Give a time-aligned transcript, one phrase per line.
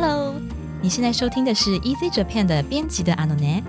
[0.00, 0.32] Hello，
[0.80, 3.60] 你现在收听的是 Easy Japan 的编辑的阿诺奈，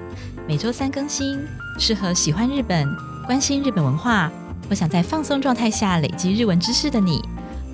[0.47, 1.43] 每周三更新，
[1.79, 2.87] 适合喜欢日本、
[3.25, 4.31] 关心日本文化
[4.69, 7.19] 或想在放松状态下累积日文知识的你。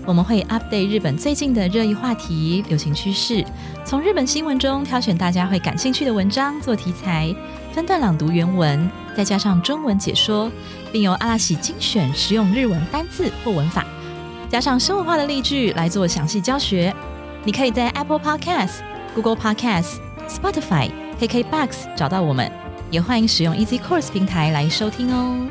[0.05, 3.46] 我们会 update 日本最近的热议话题、流行趋势，
[3.83, 7.35] 从日本新闻中挑选大家会感兴趣的文章做题材，
[7.74, 10.49] 分段朗读原文，再加上中文解说，
[10.94, 13.85] 并由阿拉喜精选实用日文单字或文法，
[14.49, 16.95] 加上生活化的例句来做详细教学。
[17.45, 22.50] 你可以在 Apple Podcast、Google Podcast、Spotify、KKBox 找到我们，
[22.90, 25.48] 也欢迎使用 Easy Course 平台来收听哦。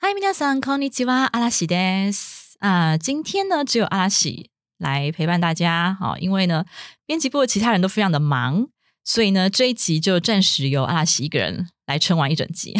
[0.00, 2.56] 嗨，皆さんこんにちは、阿拉西です。
[2.60, 5.96] 啊，今天呢，只有阿拉西来陪伴大家。
[5.98, 6.64] 好，因为呢，
[7.06, 8.68] 编辑部的其他人都非常的忙，
[9.02, 12.74] 所以呢，这一集就暂时由阿拉西一个人来撑完一整集。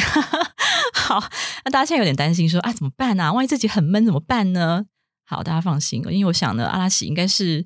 [0.92, 1.28] 好，
[1.64, 3.32] 那大家现在有点担心，说啊，怎么办呢？
[3.32, 4.84] 万一这集很闷怎么办呢？
[5.29, 7.63] 好，大家放心，因为我想呢，阿拉西应该是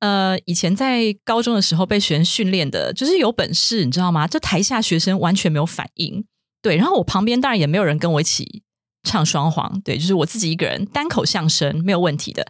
[0.00, 4.28] 呃，以前在高中的时候被学生训练的，就是有本事，你知道吗？
[4.28, 6.26] 这台下学生完全没有反应，
[6.60, 8.62] 对，然后我旁边当然也没有人跟我一起
[9.04, 12.46] 唱双簧，对，就是我自己一个人单口相声，没有问题的。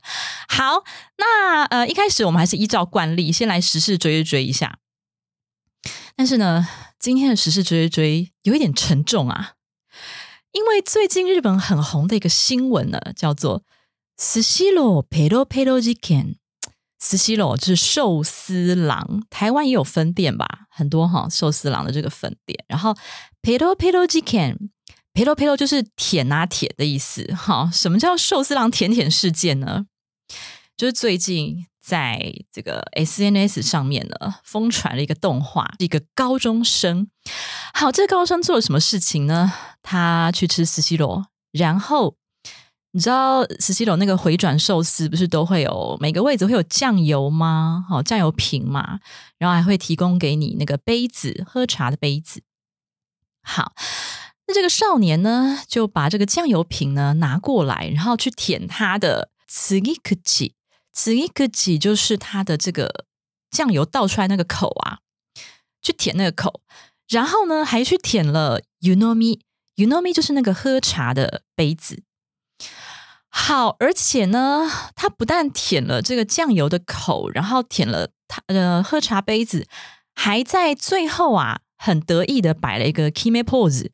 [0.48, 0.83] 好，
[1.19, 4.81] 那呃，一开始我们还是依照惯例，先来时事追一追一下。
[6.17, 6.67] 但是呢，
[6.98, 9.53] 今天的时事追一追有一点沉重啊，
[10.50, 13.62] 因为最近日本很红的一个新闻呢，叫做。
[14.19, 16.36] 斯西罗佩罗佩罗事件，
[16.98, 22.64] 斯西罗就是寿司郎，台湾也有分店吧，很多哈寿司郎的这个分店。
[22.67, 22.97] 然后
[23.42, 24.70] 佩罗佩罗事件，
[25.12, 27.31] 佩罗佩罗就是舔拿铁的意思。
[27.34, 29.87] 哈，什么叫寿司郎舔舔事件呢？
[30.78, 37.09] 就是最近在这个 SNS 上面呢，疯传了一个动画，一个高中生。
[37.75, 39.53] 好，这个高中生做了什么事情呢？
[39.83, 42.17] 他去吃斯西罗，然后。
[42.97, 47.84] 你知道十七楼那个回转寿司不是都会有每个位置会有酱油吗？
[47.86, 49.00] 好，酱油瓶嘛，
[49.36, 52.41] 然后还会提供给你那个杯子喝茶的杯子。
[53.43, 53.75] 好，
[54.47, 60.54] 那这个少年呢就把这个酱油瓶呢拿过来，然后去舔他的此一克吉，
[60.91, 63.04] 此一克吉就是他的这个
[63.50, 65.00] 酱油倒出来那个口啊，
[65.82, 66.62] 去舔那个口，
[67.10, 72.03] 然后呢还去舔了 you know me，you know me 就是那个喝茶的杯子。
[73.38, 79.69] 好，而且呢，他不但舔了这个酱油的口，然后舔了他呃喝茶杯子，
[80.14, 83.91] 还在最后啊，很得意的摆了一个 kime pose，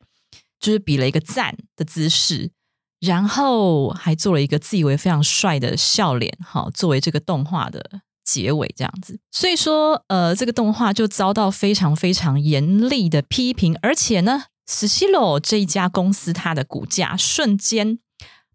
[0.61, 2.53] 就是比了一个赞的姿势，
[3.01, 7.85] 然后还做了一个自以为非常帅的笑脸，好，作为这个动画的
[8.25, 9.19] 结尾，这样子。
[9.33, 17.99] 所以说，呃，这个动画就遭到非常非常严厉的批评，而且呢 s s i l o 这一家公司它的股价瞬间。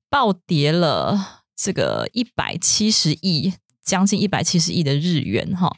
[0.10, 3.54] 暴跌了这个一百七十亿，
[3.84, 5.76] 将近一百七十亿的日元哈，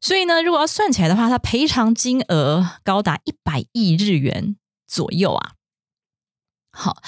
[0.00, 5.52] 所以呢，如果要算起来的话，它赔偿金额高达一百亿日元左右啊。
[6.72, 7.02] 好，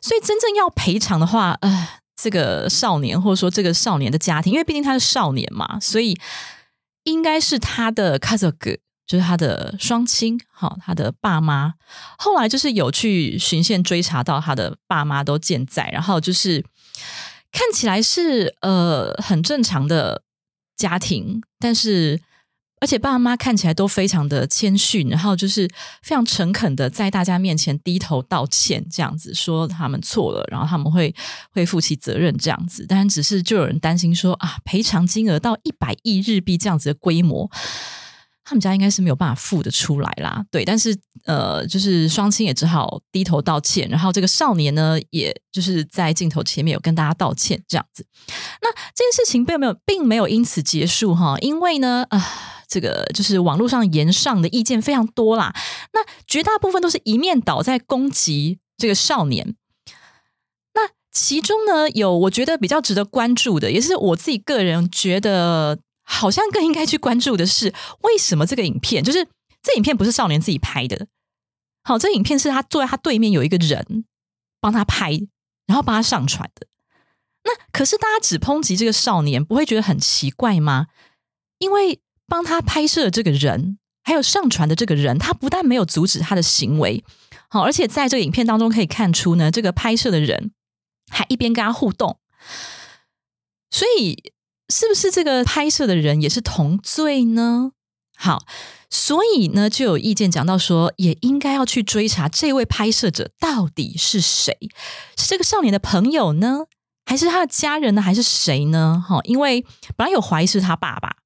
[0.00, 6.18] 所以真正要赔偿的话，呃，这个少年或者说这个少年的家庭，因为毕竟他是少年嘛，所以
[7.04, 8.78] 应该是他的 cousin。
[9.06, 11.74] 就是他的双亲，好，他的爸妈
[12.18, 16.64] 后来就是有去循线追查到他的爸妈都健在，然后就是
[17.50, 20.22] 看起来是呃很正常的
[20.76, 22.20] 家庭，但是
[22.80, 25.68] 而且爸爸妈妈看起来都非常的谦逊，然后就是
[26.02, 31.14] 非常诚恳的在大家面前低头道歉，这样子说他们错了，然后他们会
[31.52, 37.50] 会负起责任这样子，但只是就有人担心说啊，赔偿金额到一百亿日币这样子的规模。
[38.44, 48.04] 他们家应该是没有办法付得出来啦，对，但是呃，就是双亲也只好低头道歉，然后这个少年呢，也就是在镜头前面有跟大家道歉这样子。
[48.60, 52.20] 那这件事情并没有并没有因此结束哈，因为呢，啊，
[52.66, 55.54] 这个就是网络上言上的意见非常多啦，
[55.92, 59.54] 那绝大部分都是一面倒在攻击这个少年。
[60.74, 60.80] 那
[61.12, 65.78] 其中呢，有我觉得比较值得关注的，也是我自己个人觉得。
[66.04, 67.72] 好像更应该去关注的是，
[68.02, 69.28] 为什么这个影片就是
[69.62, 71.06] 这影片不是少年自己拍的？
[71.84, 74.04] 好，这影片是他坐在他对面有一个人
[74.60, 75.12] 帮他拍，
[75.66, 76.66] 然后帮他上传的。
[77.44, 80.88] 那可是大家只抨击这个少年，不会觉得很奇怪吗？
[81.58, 87.04] 因为帮他拍摄的这个人，还有上传的这个人，他不但没有阻止他的行为，
[87.48, 90.52] 好，而且在这个影片当中可以看出呢，这个拍摄的人
[91.10, 92.18] 还一边跟他互动，
[93.70, 94.32] 所以。
[94.72, 97.72] 是不是这个拍摄的人也是同罪呢？
[98.16, 98.44] 好，
[98.88, 104.56] 所以呢，就有意见讲到说，也应该要去追查这位拍摄者到底是谁，
[105.16, 106.66] 是这个少年的朋友呢，
[107.04, 108.00] 还是他的家人呢？
[108.00, 109.04] 还是谁呢？
[109.06, 109.62] 哈，因为
[109.96, 111.16] 本来有怀疑是他爸爸，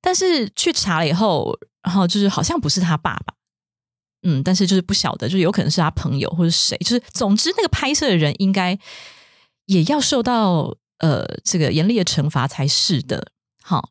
[0.00, 3.34] 但是去查了以后，然后就是好像不是他爸爸。
[4.22, 6.76] 嗯，但是就是不晓得，就有可能是他朋友或者谁。
[6.78, 8.76] 就是总之，那个拍摄的人应该
[9.66, 13.32] 也要受到呃这个严厉的惩罚才是的。
[13.62, 13.90] 好，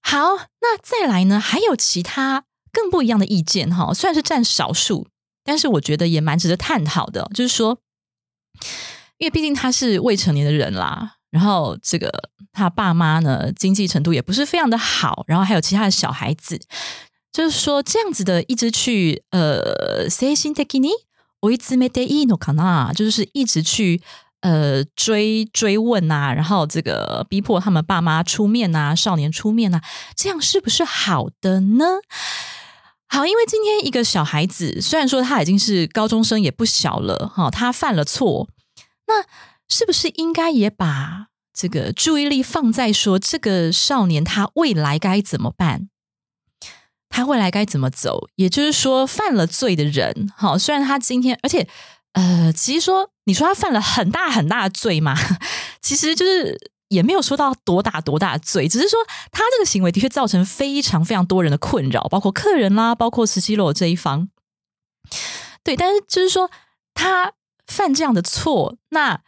[0.00, 0.18] 好，
[0.60, 1.38] 那再来呢？
[1.38, 5.08] 还有其他更不一样的意见哈，虽然是占少数，
[5.44, 7.30] 但是我觉得也蛮值得探讨的。
[7.34, 7.78] 就是说。
[9.18, 16.60] 因为毕竟他是未成年的人啦，然后这个他爸妈呢经济程度也不是非常的好，然后还有其他的小孩子，
[17.32, 20.90] 就是说这样子的一直去呃，say 心 take 你，
[21.40, 24.00] 我一直没得意 no 可能，就是一直去
[24.40, 29.82] 呃追追问啊，然后这个逼迫他们爸妈出面啊，少年出面啊，
[30.16, 31.84] 这样是不是好的呢？
[33.08, 38.48] 好，因为今天一个小孩子，虽然说他已经是高中生，也不小了哈，他犯了错。
[39.06, 39.24] 那
[39.68, 45.88] 是不是应该也把这个注意力放在说这个少年他未来该怎么办？
[47.08, 48.28] 他未来该怎么走？
[48.34, 51.66] 也就是说，犯了罪的人，好，虽然他今天，而且，
[52.18, 55.14] 呃，其实说你说他犯了很大很大的罪嘛，
[55.80, 58.98] 其实就是也没有说到多大多大的罪，只是说
[59.30, 64.28] 他这个行为的确造成非常非常多人的困扰，包括客人啦，包括十七楼这一方。
[65.62, 66.50] 对，但是就是说
[66.94, 67.32] 他。
[67.70, 69.20] 犯这样的错，那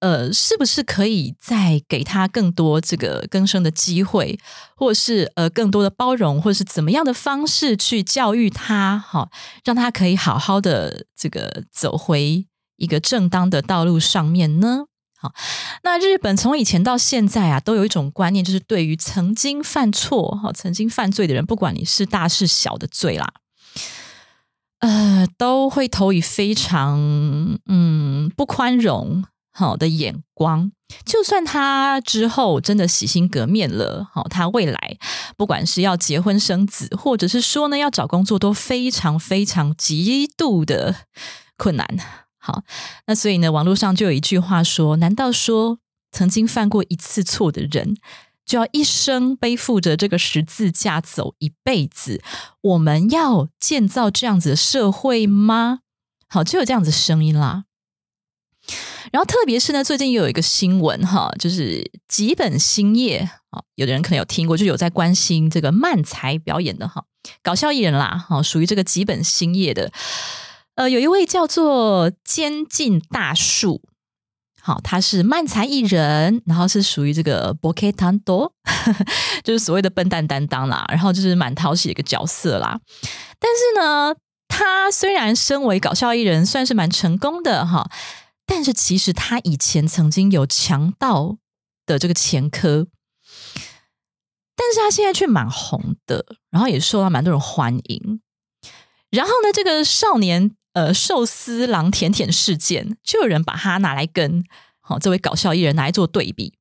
[0.00, 4.38] 呃，是不是可以再给他更多这个更生的机会，
[4.74, 9.30] 或是呃更多的包容，或者是怎么样的方式去教育他，哈，
[9.64, 14.86] 让他可以好好的这个走回一个正当的道路上面呢？
[15.18, 15.34] 好，
[15.82, 23.34] 那日本从以前到现在啊，都有一种观念，就是对于曾经犯错、哈曾经犯罪的人，不管你是大是小的罪啦。
[24.78, 26.98] 呃，都会投以非常
[27.66, 30.72] 嗯不宽容好的眼光。
[31.04, 34.98] 就算他之后真的洗心革面了，好，他未来
[35.36, 40.96] 不管是要结婚生子，或者是说呢要找工作，都非常非常极度的
[41.56, 41.86] 困难。
[42.38, 42.62] 好，
[43.06, 45.78] 那所以呢，网络上就有一句话说：难道说
[46.10, 47.96] 曾经犯过一次错的人？
[48.46, 52.20] 就要一生背负着这个十字架走一辈子？
[52.62, 55.80] 我们要建造这样子的社会吗？
[56.26, 57.66] 好，就有这样子声音啦。
[59.12, 63.18] 然后，特别是呢，最近又有一个新闻哈，就是吉本兴业
[63.50, 67.04] 啊，有的人可能有听过，就有在关心这个漫才表演的哈，
[67.42, 69.90] 搞笑艺人啦，哈，属于这个吉本兴业的。
[70.76, 73.82] 呃，有一位叫做监禁大树。
[74.62, 78.52] 好，他是漫才艺人，然后是属于这个 Boke Tando，
[79.42, 82.78] 就是所谓的笨蛋担当啦，然后就是蛮讨喜的一个角色啦。
[83.38, 84.14] 但是呢，
[84.48, 87.90] 他虽然身为搞笑艺人，算是蛮成功的哈，
[88.50, 91.38] 但是其实他以前曾经有强盗
[91.86, 92.88] 的这个前科，
[94.56, 98.20] 但是他现在却蛮红的，然后也受到蛮多人欢迎。
[99.10, 100.56] 然后呢，这个少年。
[100.72, 104.44] 呃，寿司郎甜甜事件，就有人把它拿来跟
[104.78, 106.54] 好这位搞笑艺人拿来做对比，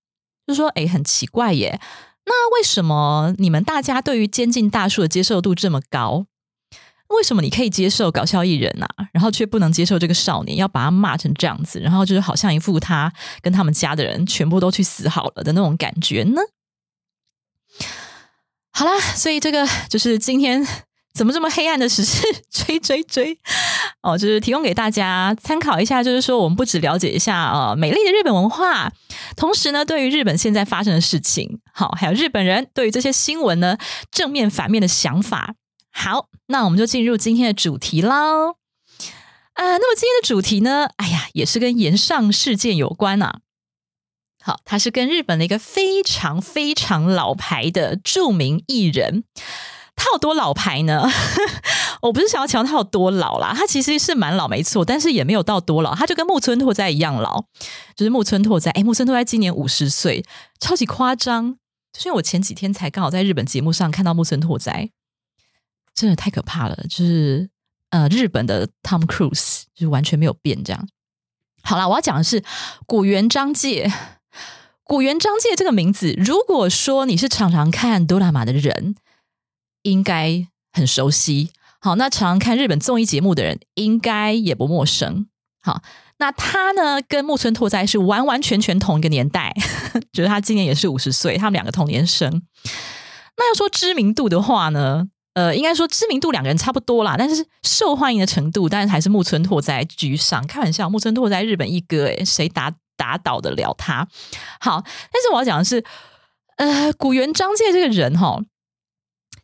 [0.48, 1.80] 就说：“哎，很奇怪耶，
[2.26, 6.26] 那为什么你们大家对于监禁大树的接受度这么高？
[7.10, 13.12] 为什么你可以接受搞笑艺人啊，然后却不能接受这个少年，要把他骂成这样子，然后就是好像一副他
[13.42, 16.42] 跟他们家的人全部都去死好了的那种感觉呢？”
[18.72, 20.66] 好啦，所以这个就是今天。
[21.12, 23.38] 怎么这么黑暗的时事追追追
[24.04, 26.02] 哦，就是提供给大家参考一下。
[26.02, 28.90] 就是说，我们不只了解一下呃美丽的日本文化，
[29.36, 33.76] 同时呢，对于日本现在发生的事情，好，还有日本人对于这些新闻呢
[34.12, 35.56] 正面反面的想法。
[36.02, 38.56] 好，那我们就进入今天的主题喽。
[39.56, 43.42] 啊，那么今天的主题呢，哎呀，也是跟岩上事件有关啊。
[44.42, 49.26] 好，他是跟日本的一个非常非常老牌的著名艺人。
[49.98, 51.06] 他有多老牌呢？
[52.04, 57.44] 我不是想要强调他有多老啦，他其实是蛮老，没错，但是也没有到多老，他就跟木村拓哉一样老，
[57.98, 58.72] 就是木村拓哉。
[58.72, 60.24] 哎，木村拓哉今年五十岁，
[60.62, 61.58] 超级夸张。
[61.92, 64.90] 就是因为我前几天才刚好在日本节目上看到木村拓哉，
[65.94, 66.76] 真的太可怕了。
[66.90, 67.50] 就是
[67.90, 70.88] 呃，日本的 Tom Cruise 就是完全没有变这样。
[71.62, 72.44] 好了，我要讲的是
[72.86, 73.92] 古原章介。
[74.84, 78.96] 古原章介这个名字，如果说你是常常看哆啦 A 的人。
[79.84, 81.52] 应该很熟悉。
[81.80, 85.28] 好，那常常看日本综艺节目的人应该也不陌生。
[85.62, 85.82] 好，
[86.18, 89.56] 那他呢，跟木村拓哉是完完全全同一个年代，
[90.12, 92.30] 觉得他今年也是五十岁，他们两个同年生。
[93.38, 95.08] 那要说知名度的话呢，
[95.39, 100.47] 呃，应该说知名度两个人差不多啦，但是受欢迎的程度，但是还是木村拓哉居上。
[100.47, 104.07] 开玩笑，木村拓哉日本一哥，诶谁打 打倒得了他。
[104.61, 104.81] 好，
[105.13, 105.85] 但是我要讲的是，
[106.57, 108.41] 呃，古元章介这个人哈，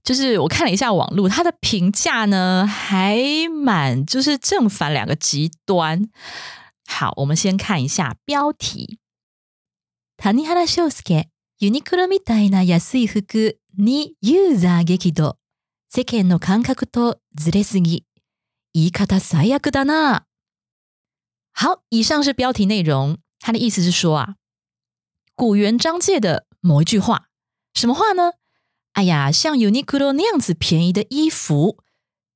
[0.05, 3.19] 就是我看了一下网络，他的评价呢还
[3.51, 6.09] 蛮就是正反两个极端。
[6.87, 8.99] 好，我们先看一下标题：
[10.17, 11.27] 谷原秀介、
[11.59, 15.35] ユニクロみたいな安い服にユーザー激怒。
[15.95, 18.05] 世間の感覚とずれすぎ。
[18.73, 20.23] 言い方最悪だな。
[21.53, 23.19] 好，以上是标题内容。
[23.41, 24.35] 他的意思是说啊，
[25.35, 27.29] 古元章介的某一句话，
[27.75, 28.35] 什么话呢？
[28.93, 31.79] 哎呀，像 Uniqlo 那样子便宜的衣服，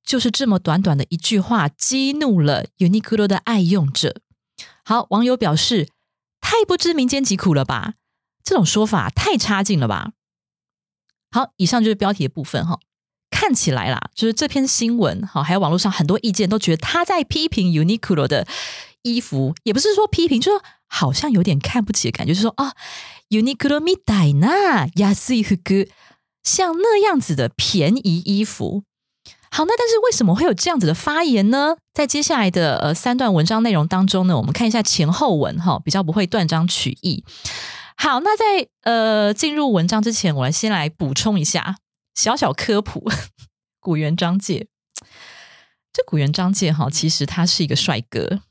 [0.03, 4.21] 就是这么短短的一句话，激怒了 Uniqlo 的爱用者。
[4.83, 5.89] 好，网友表示，
[6.41, 7.93] 太不知民间疾苦了吧？
[8.43, 10.11] 这种说法太差劲了吧？
[11.31, 12.79] 好，以上就是标题的部分哈。
[13.39, 18.47] 看起来啦，就是这篇新闻好，还有网络上很多意见都觉得他在批评 Uniqlo 的
[19.03, 22.71] 衣服，也不是说批评，就是好像有点看不起的感觉，就是说啊，
[23.29, 25.89] Uniqlo みたいな安い服，
[26.43, 28.83] 像那样子的便宜衣服。
[29.51, 31.77] 好，那但是为什么会有这样子的发言呢？
[31.93, 37.23] 在接下来的呃三段文章内容当中呢，我们看一下前后文哈，比较不会断章取义。
[37.95, 41.77] 好，那在呃进入文章之前，我来先来补充一下
[42.20, 43.10] 小小科普：
[43.80, 44.68] 古元章介。
[45.90, 48.42] 这古元章介哈，其实他是一个帅哥，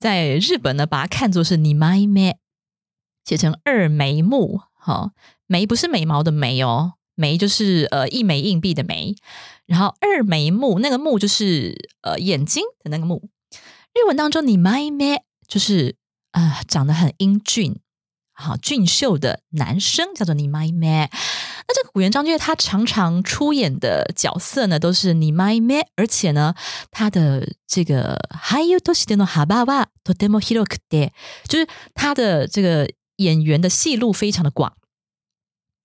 [0.00, 2.38] 在日本呢，把他看作是你妹妹，
[3.24, 5.12] 写成二眉目，哈，
[5.46, 9.14] 眉不是眉毛的眉哦，眉就是呃一枚硬币的眉。
[9.66, 13.30] 然后二眉目，那个目就是呃眼睛的那个目。
[13.94, 15.94] 日文当中，你 my man 就是
[16.32, 17.78] 啊长得很英俊、
[18.32, 20.48] 好俊秀的男生，叫做你。
[20.48, 21.10] 那这个
[21.91, 26.53] 古元章介他常常出演的角色呢，都是你 my man，而且呢，
[26.91, 31.11] 他的这个俳優としての幅はとても広くて，
[31.47, 34.73] 就是他的这个演员的戏路非常的广。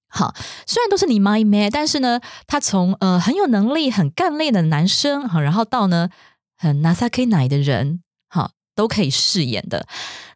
[0.09, 0.35] 好，
[0.67, 6.11] 虽然都是你 my man，但是呢，他从呃很有能力、很干练的男生，好，然后到呢
[6.59, 9.87] 很 nasaki 奶的人，好，都可以饰演的。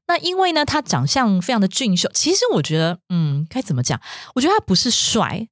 [0.08, 4.00] 那因为呢，他长相非常的俊秀，其实我觉得，嗯，该怎么讲？
[4.36, 5.48] 我觉得他不是帅，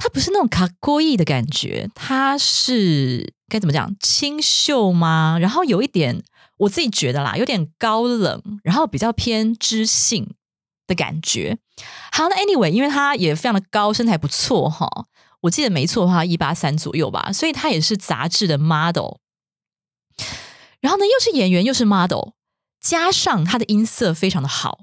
[0.00, 3.94] 他不是那种卡过意的感觉，他是该怎么讲？
[4.00, 5.38] 清秀吗？
[5.40, 6.24] 然后有一点，
[6.56, 10.34] 我自己觉得啦，有点高冷，然后比较偏知性。
[10.86, 11.56] 的感觉，
[12.10, 14.88] 好，那 anyway，因为他也非常的高，身材不错哈，
[15.42, 19.18] 我记得没错的话，一八三左右吧，所以他也是杂志的 model。
[20.80, 22.30] 然后呢，又是演员又是 model，
[22.80, 24.80] 加上他的音色非常的好，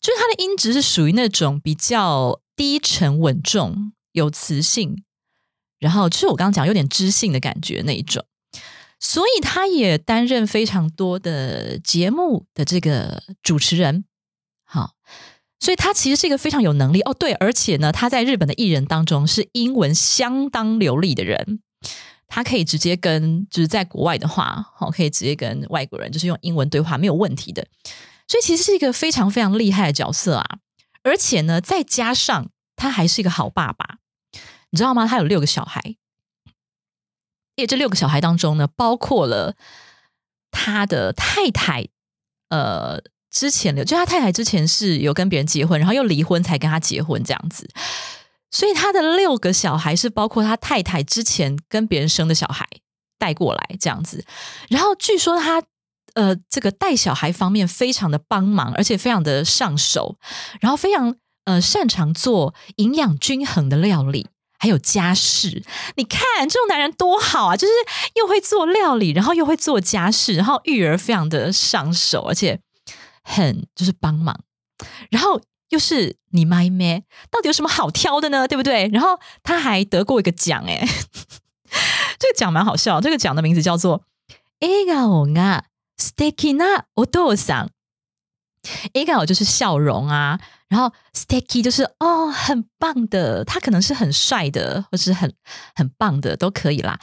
[0.00, 5.02] 就是他的音质是属于那种比较低沉稳重、有磁性，
[5.78, 8.24] 然后就是我刚刚讲有点知性的感觉那一种，
[9.00, 14.04] 所以他也担任非常多的节目的这个主持人，
[14.64, 14.92] 好。
[15.60, 21.60] 所以他其实是一个非常有能力哦，对，而且呢，他在日本的艺人当中是英文相当流利的人，
[22.26, 27.64] 他可以直接跟就是在国外的话，好，可以直接跟外国人就是用英文对话没有问题的，
[28.26, 30.58] 所以其实是一个非常非常厉害的角色啊，
[31.04, 33.98] 而且呢，再加上他还是一个好爸爸，
[34.72, 35.06] 你知道吗？
[35.06, 35.96] 他有六个小孩，
[37.54, 39.54] 也这六个小孩当中呢，包括了
[40.50, 41.86] 他的太太，
[42.48, 43.00] 呃。
[43.34, 47.66] 之前的就他太太之前是有跟别人结婚，然后又离婚才跟他结婚这样子，
[48.50, 52.68] 所以他的六个小孩是包括他太太之前跟别人生的小孩
[53.18, 54.22] 带过来这样子。
[54.68, 55.62] 然后据说他
[56.12, 60.18] 呃这个带小孩方面非常的帮忙，而且非常的上手，
[60.60, 64.28] 然后非常呃擅长做营养均衡的料理，
[64.61, 65.63] 还有家事。
[65.95, 67.73] 你看这种男人多好啊，就是
[68.15, 72.59] 又会做料理，然后又会做家事，然后育儿非常的上手，而且。
[73.29, 74.39] 很就是帮忙，
[75.09, 77.03] 然后又是你妈咩？
[77.29, 78.47] 到底有什么好挑的呢？
[78.47, 78.89] 对不对？
[78.93, 80.87] 然后他还得过一个奖，哎，
[82.17, 83.01] 这个奖蛮好笑。
[83.01, 84.03] 这个奖的名字叫做“
[84.61, 85.63] 笑顔が
[85.97, 87.69] 素敵なお父さん”。
[88.95, 90.39] 笑顔就是笑容啊，
[90.71, 93.43] 然后 sticky 就是哦，很棒的。
[93.43, 95.33] 他可能是很帅的，或是很
[95.75, 96.99] 很棒的，都可以啦。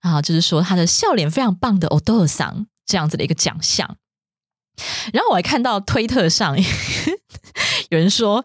[0.00, 3.96] 然后就是说他的笑脸非常棒的お父さん这样子的一个奖项。
[5.12, 6.56] 然后我还看到推特上
[7.90, 8.44] 有人说，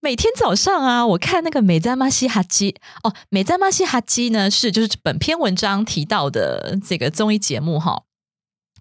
[0.00, 8.04] 每天早上啊，我看那个美赞玛西哈基哦，美赞玛西哈基呢是就是本篇文章提到的这个综艺节目哈，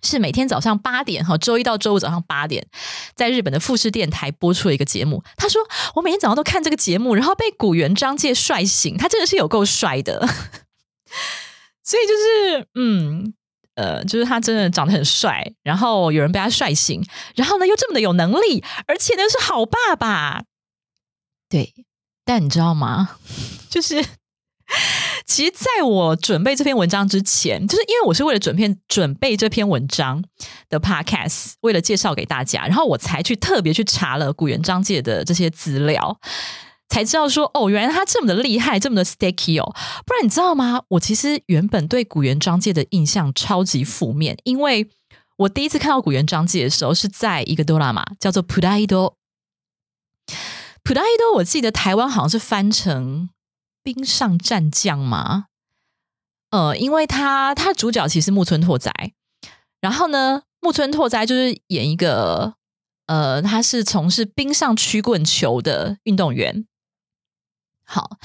[0.02, 2.66] 是每天早上八点哈，周一到周五早上八点，
[3.14, 5.22] 在日本的富士电台播出了一个节目。
[5.36, 5.60] 他说
[5.94, 10.20] 我每天早上都看这个节目，然后被古元章介帅醒，他真的是有够帅的，
[11.84, 13.34] 所以就是嗯。
[13.76, 17.02] 呃，就是他真的长得很帅，然后有人被他帅醒，
[17.34, 20.42] 然后呢又这么的有能力，而且呢是好爸爸。
[21.48, 21.72] 对，
[22.22, 23.16] 但你知道吗？
[23.70, 24.04] 就是
[25.26, 30.22] 其实在我准备这篇文章之前，就是因为我是为了准备准备这篇文章
[30.68, 36.18] 的 podcast，为了介绍给大家，然后我才去特别去查了古元章界的这些资料。
[36.88, 39.72] 才知道说哦，原来他这么的厉害，这么的 sticky 哦。
[40.04, 40.82] 不然你知道吗？
[40.88, 44.90] 我其实原本对古元章界的印象超级负面，因为
[45.36, 49.16] 我第一次看到古元章界的时候是在一个哆啦嘛叫做普拉伊多。
[50.82, 53.30] 普拉伊多，我记得台湾好像是翻成
[53.82, 55.46] 冰上战将嘛。
[56.50, 58.92] 呃，因为他他主角其实木村拓哉，
[59.80, 62.54] 然后呢，木村拓哉就是演一个
[63.06, 66.66] 呃，他是从事冰上曲棍球的运动员。
[67.84, 68.18] 好，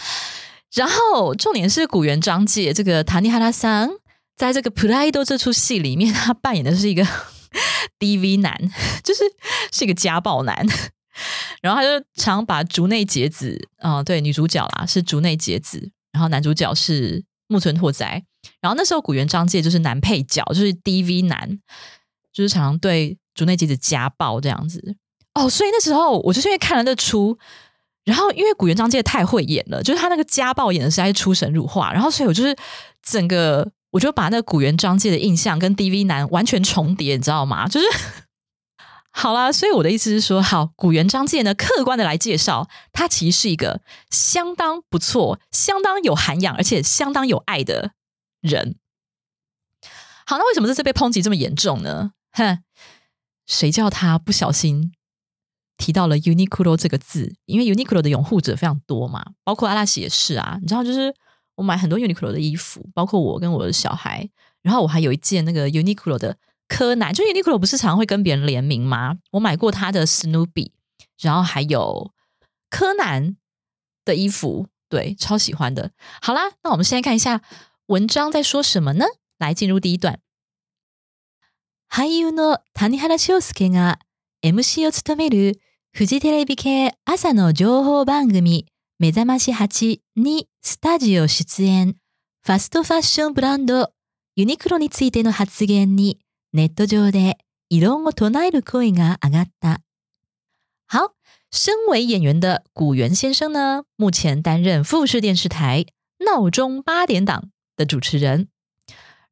[0.74, 3.89] 然后重点是古元章介这个塔尼哈拉桑，
[4.35, 7.05] 在这个普拉伊多这出戏里面，他扮演的是一个
[8.00, 8.59] DV 男，
[9.03, 9.24] 就是
[9.71, 10.65] 是一个家暴男。
[11.62, 18.24] 然后他就常把竹内结子啊，对，女主角啦是竹内结子，然后男主角是木村拓哉。
[18.62, 21.60] 然后那时候古元章介就是男配角，就是 DV 男，
[22.31, 24.95] 就是常常对竹内结子家暴这样子。
[25.34, 27.38] 哦，所以那时候我就是因为看了那出。
[28.05, 31.91] 然后，因为古元章介太会演了，就是他那个家暴演的实在是出神入化。
[31.91, 32.55] 然后，所以我就是
[33.01, 37.67] 整个，我就把那个古元章介的印象跟 DV 男完全重叠，你知道吗？
[37.67, 37.88] 就是
[39.17, 43.81] 好啦，所以我的意思是说，好，古元章介呢，客观的来介绍，他其实是一个
[44.12, 47.93] 相当不错、相当有涵养，而且相当有爱的
[48.41, 48.75] 人。
[50.25, 52.12] 好，那为什么这次被抨击这么严重呢？
[52.34, 52.62] 哼，
[53.48, 54.91] 谁叫他不小心？
[55.77, 60.57] 提到了 Uniqlo 这个字，因为 Uniqlo 的拥护者非常多嘛，包括阿拉西也是啊。
[60.62, 61.15] 你知道，就是
[61.55, 64.29] 我买很多 Uniqlo 的衣服，包括我跟我的小孩。
[64.62, 66.38] 然后我还有一件那个 Uniqlo 的
[66.69, 69.19] 柯南，就 Uniqlo 不是常会跟别人联名吗？
[69.33, 70.73] 我买过他的 Snoopy，
[71.21, 72.12] 然后还有
[72.71, 73.37] 柯南
[74.04, 75.91] 的衣服，对，超喜欢的。
[76.23, 77.43] 好啦，那我们现在看一下
[77.86, 79.06] 文章在说什么呢？
[79.39, 80.21] 来进入第一段。
[81.89, 83.99] 俳優の谷原章介が
[84.43, 85.60] MC を務める
[85.93, 88.67] フジテレビ系朝の情報番組
[89.00, 91.97] 目覚まし8にスタジオ出演。
[92.43, 93.91] ファストファッションブランド
[94.36, 96.21] ユニクロについての発言に
[96.54, 99.80] ネット上で異論を唱える声が上がった。
[100.86, 101.15] 好，
[101.50, 105.86] 身为演员的古元先生呢，目前担任富士电视台
[106.19, 108.49] 闹钟八点档的主持人。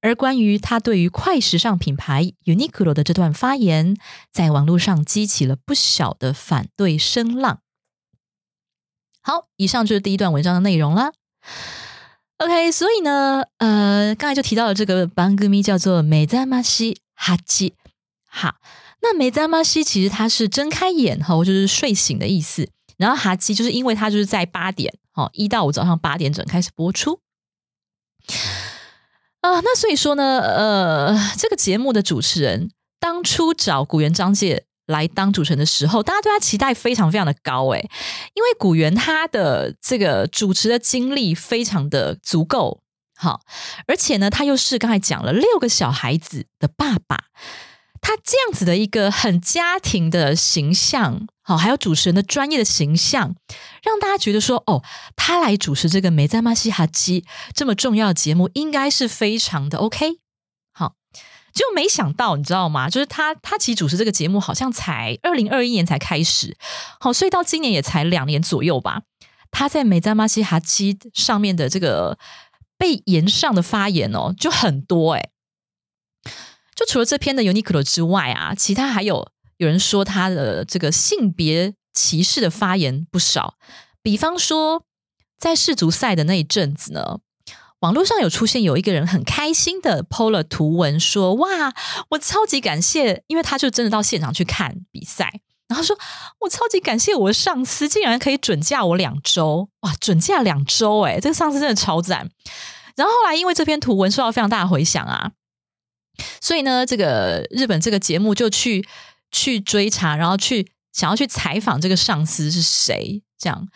[0.01, 3.97] 而关于他对于快时尚品牌 Uniqlo 的这段发言，
[4.31, 7.63] 在网络上激起了不小的反对声浪。
[9.21, 11.13] 好，以上就是第一段文章的内容啦。
[12.37, 17.74] OK，所以呢，呃，刚才就提到了这个番歌咪叫做“美赞玛西 哈基”。
[18.28, 18.56] 好，
[19.02, 27.20] 那“梅赞玛西”其实它是睁开眼后就是睡醒的意思，然后“哈基”就是因为它就是在八点，哦，一到五早上八点整开始播出。
[29.42, 37.80] 啊，那所以说呢，呃，这个节目的主持人当初找古元张介来当主持人的时候，大家对他期待非常非常的高诶，
[38.34, 42.83] 因为古元他的这个主持的经历非常的足够
[43.24, 43.40] 好，
[43.88, 47.28] 而且呢，他又是刚才讲了六个小孩子的爸爸。
[48.02, 53.34] 他这样子的一个很家庭的形象，好，还有主持人的专业的形象，
[53.82, 54.84] 让大家觉得说，哦，
[55.16, 57.22] 他来主持这个《美赞马西哈基》
[57.56, 60.18] 这么重要的节目，应该是非常的 OK。
[60.74, 60.96] 好，
[61.54, 62.90] 就没想到，你知道吗？
[62.90, 66.58] 就是他，他其实主持这个节目好像才二零二一年才开始，
[67.00, 69.04] 好，所以到今年也才两年左右吧。
[69.50, 72.18] 他在《美赞马西哈基》上面的这个
[72.84, 75.30] 被延上的发言哦，就很多哎。
[76.76, 83.56] 就除了这篇的 Uniqlo 之外啊，其他还有有人说他的这个性别歧视的发言不少。
[84.02, 84.84] 比方说，
[85.40, 87.20] 在世足赛的那一阵子呢，
[87.80, 91.74] 网络上有出现有一个人很开心的 PO 了图文，说：“哇，
[92.10, 95.98] 我超级感谢，因为他就真的到现场去看比赛，然后说
[96.42, 102.30] 我超级感谢我的上司，竟然可以准假我两周，哇，准假两周，哎，这个上司真的超赞。
[102.96, 105.32] 然后后来因为这篇图文受到非常大的回响啊。”
[106.40, 108.86] 所以呢，这个日本这个节目就去
[109.32, 113.68] 去追查，然后去想要去采访这个上司是谁，这样，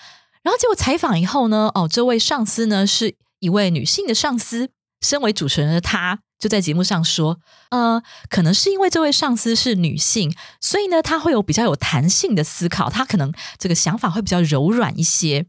[0.43, 4.69] 然后结果采访以后呢，哦，这位上司呢是一位女性的上司，
[5.01, 7.39] 身为主持人的她就在节目上说，
[7.71, 15.47] 呃，可能是因为这位上司是女性，所以呢，她会有比较有弹性的思考，她可能这个想法会比较柔软一些。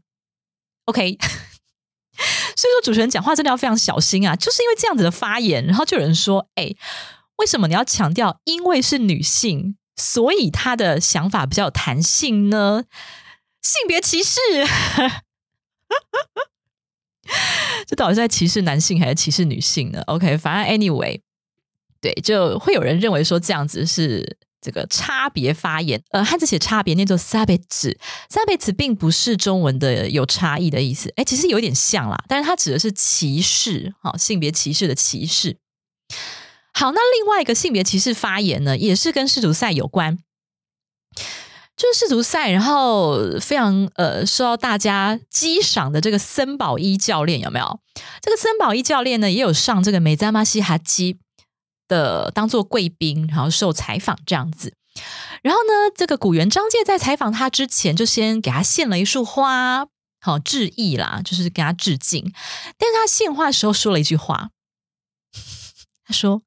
[0.85, 1.19] OK。
[2.59, 4.35] 所以说主持人讲话真的要非常小心啊！
[4.35, 6.75] 就是因为这样子的发言，然后就有人说：“哎，
[7.37, 12.83] 为什么你要强调因为是女性，所以她的想法比较有弹性呢？
[13.61, 14.41] 性别歧视，
[17.87, 21.21] 这到底是在歧视男性还是歧视女性呢？”OK，反正 anyway，
[22.01, 24.37] 对，就会有人认为说这样子是。
[24.61, 27.97] 这个差别发言，呃，汉字写差别念作“差别子
[28.29, 35.57] ”，“差别子”并不是中文的有差异的意思，哎，其实有点像啦，但是它指的是歧视，好，性别歧视的歧视。
[36.73, 40.17] 好，那另外一个性别歧视发言呢，也是跟世足赛有关，
[41.77, 47.79] 就是世足赛，然后非常呃受到大家激赏的这个森保一教练有没有？
[48.21, 51.19] 这个森保一教练呢，也有上这个美赞马西哈基。
[51.89, 54.73] 的当做贵宾，然后受采访这样子。
[55.41, 59.87] 然后呢，这个古元张介在采访他之前，就先给他献了一束花，
[60.21, 62.31] 好致意啦，就是给他致敬。
[62.77, 64.51] 但是他献花的时候说了一句话，
[66.05, 66.41] 他说：“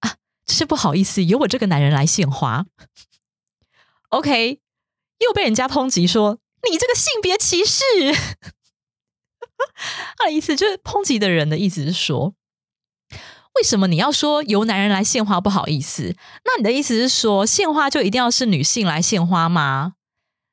[0.00, 2.66] 啊，真是不好意思，由我这个男人来献花。
[4.08, 4.60] ”OK，
[5.18, 6.38] 又被人家抨击说
[6.70, 7.82] 你这个性别歧视。
[10.16, 12.34] 他的意思就是抨击的人的意思是说。
[13.56, 16.14] 为什么你要说由男人来献花不好意思？
[16.44, 19.94] 那你的意思是说献花就一定要是女性来献花吗？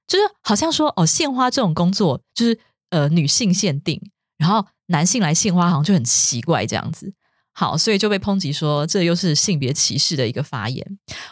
[0.07, 2.59] 就是好像说哦，献花这种工作就是
[2.89, 4.01] 呃女性限定，
[4.37, 7.13] 然后男性来献花好像就很奇怪这样子。
[7.53, 10.85] 好，所以就被抨击说这又是性别歧视的一个发言。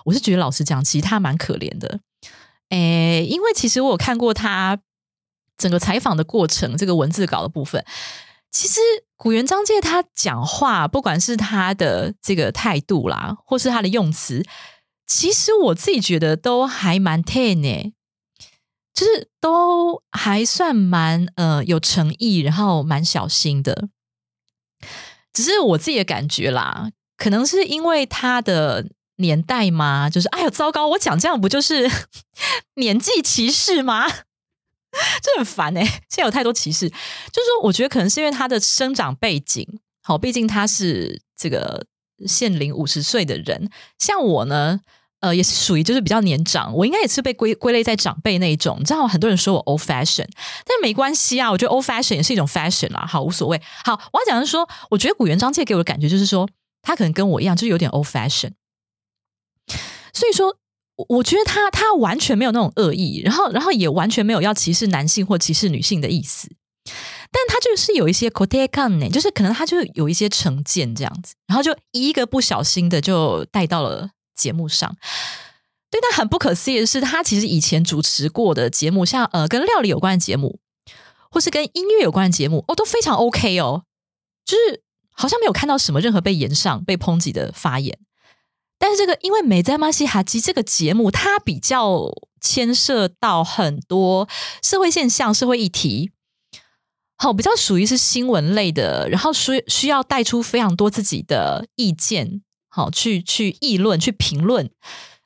[0.05, 1.99] 我是觉得老实讲，其实他蛮可怜的。
[2.69, 4.79] 诶，因为其实我有看过他
[5.57, 7.83] 整个采访的过程，这个文字稿的部分。
[8.51, 8.79] 其实
[9.19, 14.45] 古元章介他讲话，不管是他的这个态度啦，或是他的用词，
[15.05, 17.93] 其实我自己觉得都还蛮 ten 呢，
[18.93, 23.89] 就是都还算蛮呃有诚意，然后蛮小心的。
[25.33, 31.91] 只是我自己的感觉啦，可能是因为他的年代嘛，就是哎呦糟糕，我讲这样不就是
[32.79, 34.05] 年纪歧视吗？
[35.21, 35.83] 这很烦哎！
[35.83, 39.65] 现在有太多歧视，就是说，我觉得可能是因为他的生长背景，
[40.01, 41.85] 好，毕竟他是这个
[42.25, 44.79] 现龄五十岁的人，像我呢，
[45.19, 48.77] 呃，也是属于就是比较年长，我应该也是被归归类在长辈那一种。
[48.79, 50.27] 你知道，很多人说我 old fashion，
[50.65, 53.61] 但没关系啊，我觉得 old fashion 也是一种 fashion 啦，好，无所谓。
[53.85, 56.49] 好，我要讲的是说，我觉得古元章介给我的感觉就是说，
[56.81, 58.53] 他可能跟我一样，就是有点 old fashion，
[60.13, 60.57] 所以说。
[61.07, 66.49] 我觉得他他完全没有那种恶意，然后然后也完全没有要歧视男性或歧视女性的意思，
[67.31, 74.93] 但他就是有一些 c o t e c a n 就是可能他就有一些成见这样子，然后就一个不小心的就带到了节目上。
[75.91, 80.59] 对，但很不可思议的是，他其实以前主持过的节目，像呃跟料理有关的节目，
[81.31, 83.85] 或是跟音乐有关的节目，哦都非常 OK 哦，
[84.45, 87.97] 就是好像没有看到什么任何被延上、被抨击的发言。
[88.81, 94.27] 但是这个，因为《美在马西哈基》这个节目，它比较牵涉到很多
[94.63, 96.11] 社会现象、社会议题，
[97.17, 104.71] 好，比较属于是新闻类的，然后需需要带出非常多自己的意见，好，去去议论、去评论，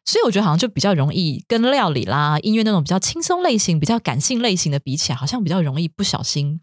[0.03, 6.59] 所以我觉得好像就比较容易跟料理啦、音乐那种比较轻松类型、比较感性类型的比起来，好像比较容易不小心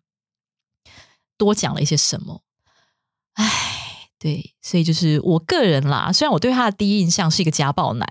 [1.38, 2.42] 多讲了一些什么，
[3.34, 3.79] 唉。
[4.22, 6.12] 对，所以就是我个人啦。
[6.12, 8.06] 虽然我对他的第一印象是一个家暴男，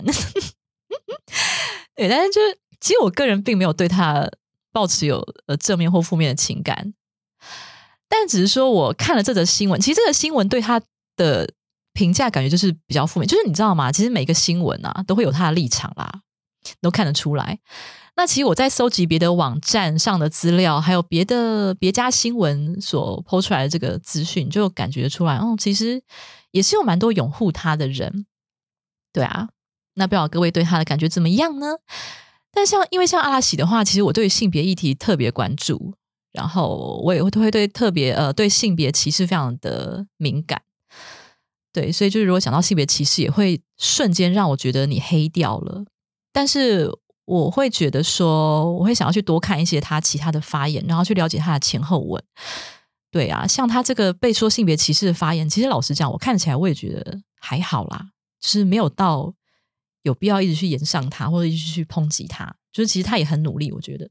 [1.96, 4.28] 对，但是就是其实我个人并没有对他
[4.74, 6.96] 抱持有呃正面或负面的情感。
[8.08, 10.82] 但只是说我看了这则新闻，其实这个新闻对他
[11.16, 11.48] 的
[11.94, 13.28] 评价感觉就是比较负面。
[13.28, 13.92] 就是你知道吗？
[13.92, 16.22] 其实每个新闻啊都会有他的立场啦，
[16.82, 17.60] 都看得出来。
[18.16, 26.02] 那其实我在搜集别的网站上的资料，还有别的别家新闻所抛出来的这个资讯，就感觉出来，哦，其实
[26.52, 28.26] 也是有蛮多拥护他的人，
[29.14, 29.50] 对啊。
[29.96, 31.78] 那不知道各位对他的感觉怎么样呢？
[32.52, 35.94] 但像因为像阿拉喜的话，其实我对性别议题特别关注，
[36.32, 40.62] 然后我也会会对特别呃对性别歧视非常的敏感，
[41.74, 45.86] 对，所以就是如果想到性别歧视，也会瞬间让我觉得你黑掉了，
[46.32, 46.90] 但是。
[47.30, 52.24] 我会觉得说，我会想要去多看一些他其他的发言，然后去了解他的前后文。
[53.12, 58.08] 对啊，像他这个被说性别歧视的发言，其实老实讲，我看起来我也觉得还好啦，
[58.42, 59.32] 就是没有到
[60.02, 62.56] 有必要一直去言上他，或者一直去抨击他。
[62.74, 64.10] 就是其实他也很努力，我觉得。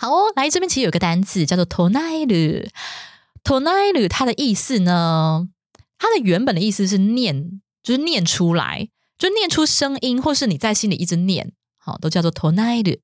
[0.00, 5.50] 好哦，来这边其实有个单字叫做 “tonailu”，“tonailu” 它的意思呢，
[5.98, 8.88] 它的原本的意思是念，就是念出来。
[9.22, 12.98] 就念出声音，或是你在心里一直念，好，都叫做 tonight。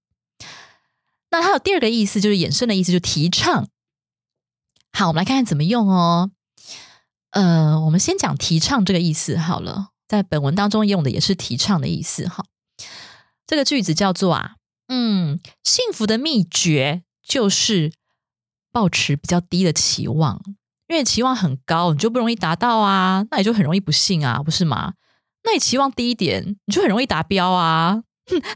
[1.31, 3.69] 那它有第二个意思，就是衍生的意思，就提倡。
[4.91, 6.33] 好，我们来看看怎么用哦。
[7.31, 12.45] 呃，我们先讲提倡这个意思好了，在本文当中用的也是提倡的意思哈。
[13.47, 14.57] 这个句子叫做啊，
[14.89, 17.93] 嗯，幸福的秘诀就是
[18.73, 20.43] 保持比较低的期望，
[20.89, 24.95] 因为期望很高，你就不容易达到啊，那你就很容易不幸啊，不是吗？
[25.45, 28.03] 那你期望低一点，你就很容易达标啊，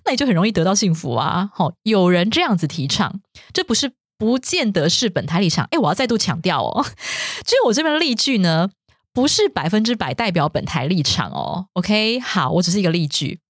[0.04, 1.50] 那你就很容易得到幸福啊。
[1.54, 3.20] 好，有人这样子提倡，
[3.52, 3.92] 这不是。
[4.18, 5.66] 不见得是本台立场。
[5.72, 6.86] 哎，我要再度强调哦，
[7.44, 8.70] 就我这边的例句呢，
[9.12, 11.66] 不是百分之百代表本台立场哦。
[11.72, 13.40] OK，好，我只是一个例句，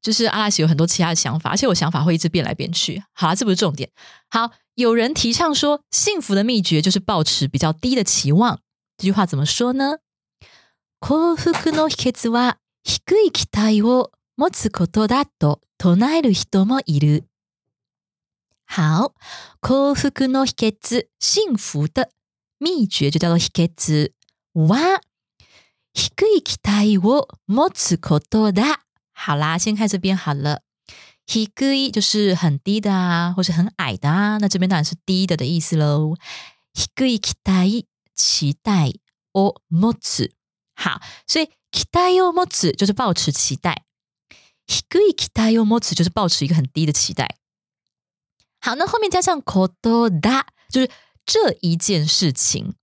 [0.00, 3.02] 就是阿拉西有很多其他的想法，而且我想法会一直变来变去。
[3.12, 3.90] 好了，这不是重点。
[4.30, 8.60] 好，有人提倡说，幸福的秘诀就是保持比较低的期望。
[8.96, 9.98] 这句话怎么说呢？
[11.04, 17.24] 幸福の秘訣は低い期待を持つことだと唱える人もいる。
[18.68, 19.12] 好，
[19.60, 22.08] 幸福の秘訣，幸福的
[22.60, 24.12] 秘诀就叫做秘訣。
[24.54, 25.00] 哇，
[25.92, 28.82] 低い期待を持つことだ。
[29.12, 30.62] 好啦，先看这边好了。
[31.26, 34.38] 低い就是很低的啊，或是很矮的啊。
[34.38, 36.14] 那这边当然是低的的意思喽。
[36.94, 38.92] 低い期待，期待
[39.32, 40.30] を持つ。
[40.81, 43.83] 好，所以期待を持つ就是保持期待。
[44.67, 47.37] 低い期待を持つ就是保持一个很低的期待。
[48.59, 50.89] 好，那后面加上 koto da，就是
[51.25, 52.73] 这一件事情。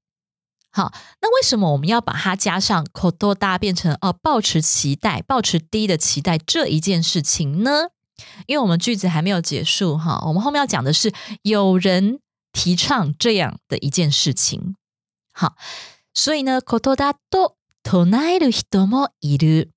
[0.71, 7.91] 好，那为什么我们要把它加上 koto da，变成哦，保持期待，保持低的期待这一件事情呢？
[8.47, 12.21] 因为我们句子还没有结束哈，我们后面要讲的是有人
[12.53, 14.77] 提倡这样的一件事情。
[15.33, 15.57] 好，
[16.15, 16.61] 所以呢
[17.83, 19.69] ，koto da do tonaeru hitomo iru。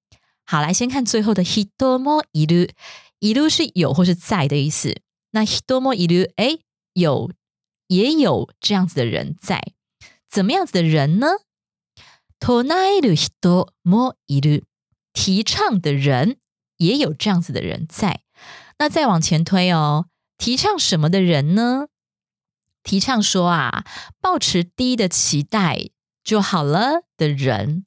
[0.45, 5.01] 好，来先看最后的 hitomo iru，iru 是有或是在的意思。
[5.31, 6.59] 那多么一路哎，
[6.93, 7.31] 有
[7.87, 9.73] 也有这样子的人在，
[10.29, 11.27] 怎么样子的人呢？
[12.39, 14.63] 唱える人もいる，
[15.11, 16.37] 提倡的人
[16.77, 18.21] 也有这样子的人在。
[18.79, 20.05] 那再往前推哦，
[20.37, 21.87] 提倡什么的人呢？
[22.83, 23.83] 提倡说啊，
[24.21, 25.89] 保持低的期待
[26.23, 27.85] 就好了的人。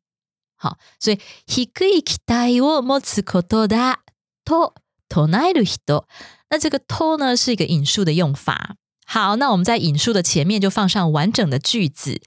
[0.56, 3.96] 好，所以低い期待を持つことだ
[4.44, 4.74] と
[5.08, 6.04] 唱える人。
[6.50, 8.76] 那这个托呢是一个引述的用法。
[9.06, 12.20] 好，那我们在引述的前面就放上完整的句子，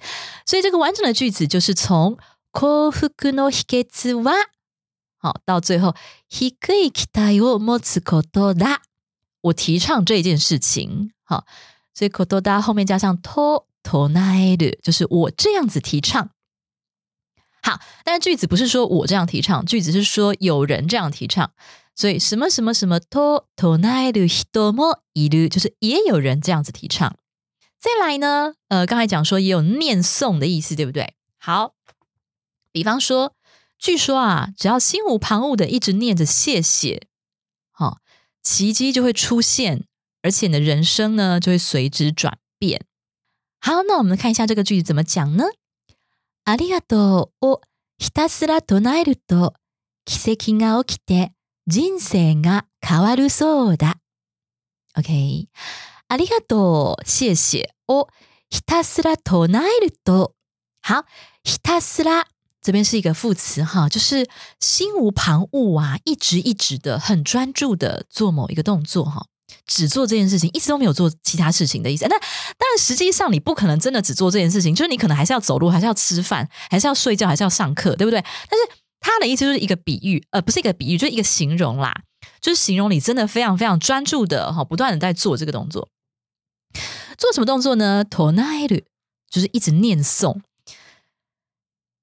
[0.45, 2.17] 所以这个完整的句子就是从
[2.51, 4.33] 幸福の秘訣は
[5.17, 5.95] 好到最后
[6.29, 6.51] 低
[6.83, 8.79] い期待を持つことだ。
[9.41, 11.45] 我提倡这一件事情，好，
[11.93, 16.31] 所以ことだ后面加上と唱える，就是我这样子提倡。
[17.67, 21.51] 好，但是句子不是说我这样提倡，句子是说有人这样提倡。
[21.95, 27.15] 所以什么什么什么と唱える人もいる，就是也有人这样子提倡。
[27.79, 31.13] 再来呢，呃，刚才讲说也有念诵的意思，对不对？
[31.38, 31.75] 好，
[32.71, 33.36] 比方说，
[33.77, 37.07] 据说啊，只要心无旁骛的一直念着谢谢，
[37.71, 37.99] 好，
[38.41, 39.86] 奇迹就会出现，
[40.23, 42.86] 而且你的人生呢就会随之转变。
[43.59, 45.43] 好，那我们看一下这个句子怎么讲呢？
[46.48, 47.61] ありがとうを
[47.98, 49.54] ひたすら唱えると
[50.04, 51.32] 奇跡が起きて。
[51.70, 53.98] 人生が変わるそうだ。
[54.96, 55.48] OK，
[56.08, 57.68] ありがとう、谢谢。
[57.88, 58.08] を
[58.48, 60.32] ひたすら唱えると，
[60.80, 61.04] 好，
[61.44, 62.24] ひたすら
[62.62, 64.26] 这边是一个副词哈，就是
[64.58, 69.26] 心无旁骛啊，一直一直的很专注的做某一个动作哈，
[69.68, 72.04] 只做这件事情，一直都没有做其他事情的意思。
[72.07, 78.20] 那当然，实际上你不可能真的只做这件事情，就是你可能还是要走路，还是要吃饭，还是要睡觉，还是要上课，对不对？
[78.50, 78.81] 但是。
[79.00, 82.02] 他的意思就是一个比喻，呃，不是一个比喻，就是一个形容啦，
[82.40, 85.88] 就是形容你真的非常非常专注的哈，不断的在做这个动作。
[87.16, 88.83] 做什么动作呢？tonight
[89.31, 90.40] 就是一直念诵。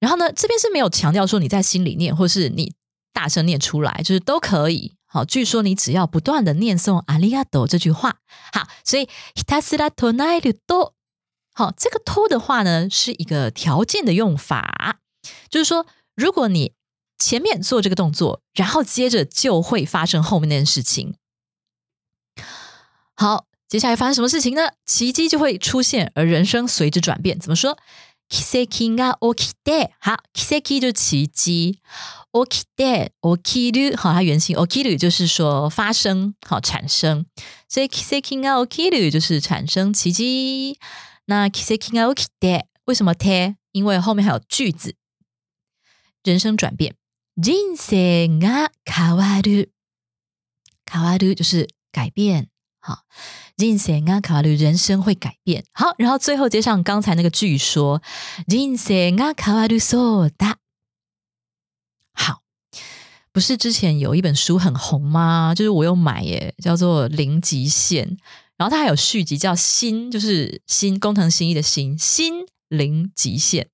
[0.00, 2.72] 然后呢，这边是没有强调说你在心里念，或是你
[3.12, 4.95] 大声念出来，就是都可以。
[5.06, 8.16] 好，据说你只要不断的念诵阿里亚多这句话，
[8.52, 10.92] 好，所以 hitasra t o n a i do，
[11.54, 14.98] 好，这个 to 的话呢，是一个条件的用法，
[15.48, 16.74] 就是说如果你
[17.18, 21.14] 前面做这个动作，然后接着就会发生后面那件事情。
[23.14, 24.72] 好，接下来发生什么事情呢？
[24.84, 27.38] 奇迹就会出现，而人生随之转变。
[27.38, 27.78] 怎么说
[28.29, 31.79] 奇跡が起きて，好，奇跡就是奇迹。
[32.33, 33.11] 起きて、
[33.43, 37.25] 起きる，好，它原型起きる就是说发生，好，产生。
[37.67, 40.77] 所以奇跡が起きる就是产生奇迹。
[41.25, 43.55] 那奇跡が起きて，为什么て？
[43.73, 44.95] 因为后面还有句子，
[46.23, 46.95] 人生转变。
[47.35, 49.71] 人生が変わる，
[50.85, 52.47] 変わる就是改变。
[52.86, 53.00] 好，
[53.56, 55.64] 人生啊，考虑人生会改变。
[55.72, 58.00] 好，然后最后接上刚才那个句说，
[58.46, 60.58] 人生啊，考虑说的。
[62.12, 62.42] 好，
[63.32, 65.52] 不是之前有一本书很红吗？
[65.52, 68.06] 就是我有买耶，叫做《零极限》，
[68.56, 73.68] 然后它还有续集叫《心》，就是心工藤新一的新新零极限。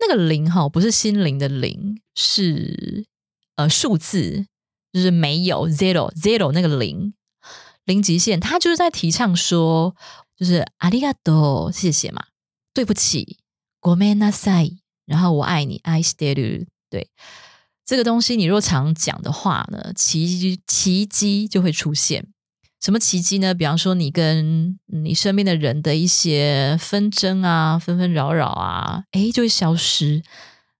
[0.00, 3.06] 那个零哈，不是心灵的零，是
[3.54, 4.46] 呃数字，
[4.92, 7.14] 就是没有 zero zero 那个零。
[7.88, 9.96] 零极限，他就是在提倡说，
[10.36, 12.22] 就是阿里嘎多，谢谢嘛，
[12.74, 13.38] 对不起，
[13.80, 17.08] 国美那塞，然后我爱你，I still 对
[17.86, 22.28] 这个东西，你若常讲的话呢，奇奇迹就会出现。
[22.78, 23.54] 什么奇迹呢？
[23.54, 30.22] 比方说，你跟你身边的人的一些纷争啊，纷纷扰扰啊，诶，就会消失。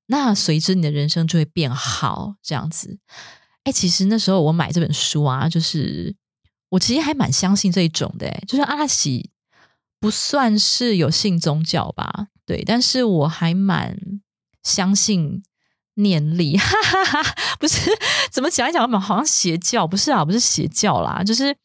[0.08, 2.98] 那随之你的人生就会变好，这样子。
[3.64, 6.14] 哎，其实那时候我买这本书啊，就是。
[6.70, 9.30] 我其实还蛮相信这一种的，就是阿拉西
[9.98, 13.96] 不算是有信宗教吧，对，但是我还蛮
[14.62, 15.42] 相信
[15.94, 17.90] 念力，哈哈哈，不是
[18.30, 21.56] 怎么讲一讲，好像邪教，不是啊，不是邪教啦，就是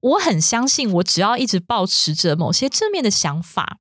[0.00, 3.78] 我很相信，我只要一直保持着某些正面的想法，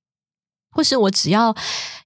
[0.72, 1.56] 或是我只要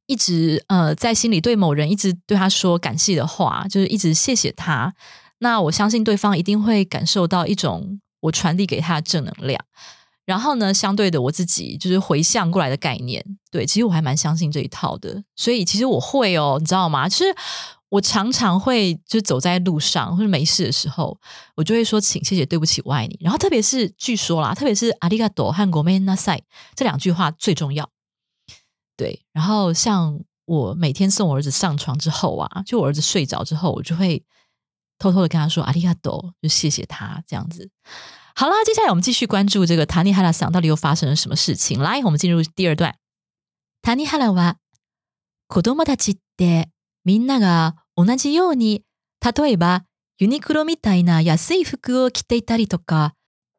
[0.06, 4.94] 一直呃在心里对某人一直对他说感谢的话，就是一直谢谢他，
[5.40, 8.02] 那我相信对方一定会感受到一种。
[8.26, 9.64] 我传递给他的正能量，
[10.26, 13.24] 然后呢，相对的，我自己就是回向过来的概念。
[13.52, 17.08] 对，其实我还蛮相信这一套的，所以其实我会哦，你知道吗？
[17.08, 17.26] 就是
[17.90, 21.16] 我常常会就走在路上或者没事的时候，
[21.56, 23.16] 我就会说请、谢谢、对不起、我爱你。
[23.22, 26.42] 然后特别是据说啦，特别是阿里嘎多和国美那塞
[26.74, 27.88] 这两句话最重要。
[28.98, 34.24] 对，然后像我每天送我儿子上床之后啊，就我儿子睡着之后，我就会。
[34.98, 37.70] 偷偷的跟他说阿里嘎多，就谢谢他这样子。
[38.36, 41.80] 好啦，接下来我们继续关注这个塔尼哈拉桑到底又发生了什么事情？
[41.80, 42.96] 来，我们进入第二段。
[43.82, 44.58] 塔尼哈拉は
[45.48, 46.70] 子供たちって
[47.04, 48.84] みんなが同じように、
[49.22, 49.86] 例えば
[50.18, 53.14] ユニクロみたいな安い服を着ていたりとか、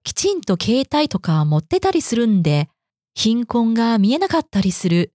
[0.05, 2.68] きちんと携帯とか持ってたりするんで、
[3.14, 5.12] 貧困が見えなかったりする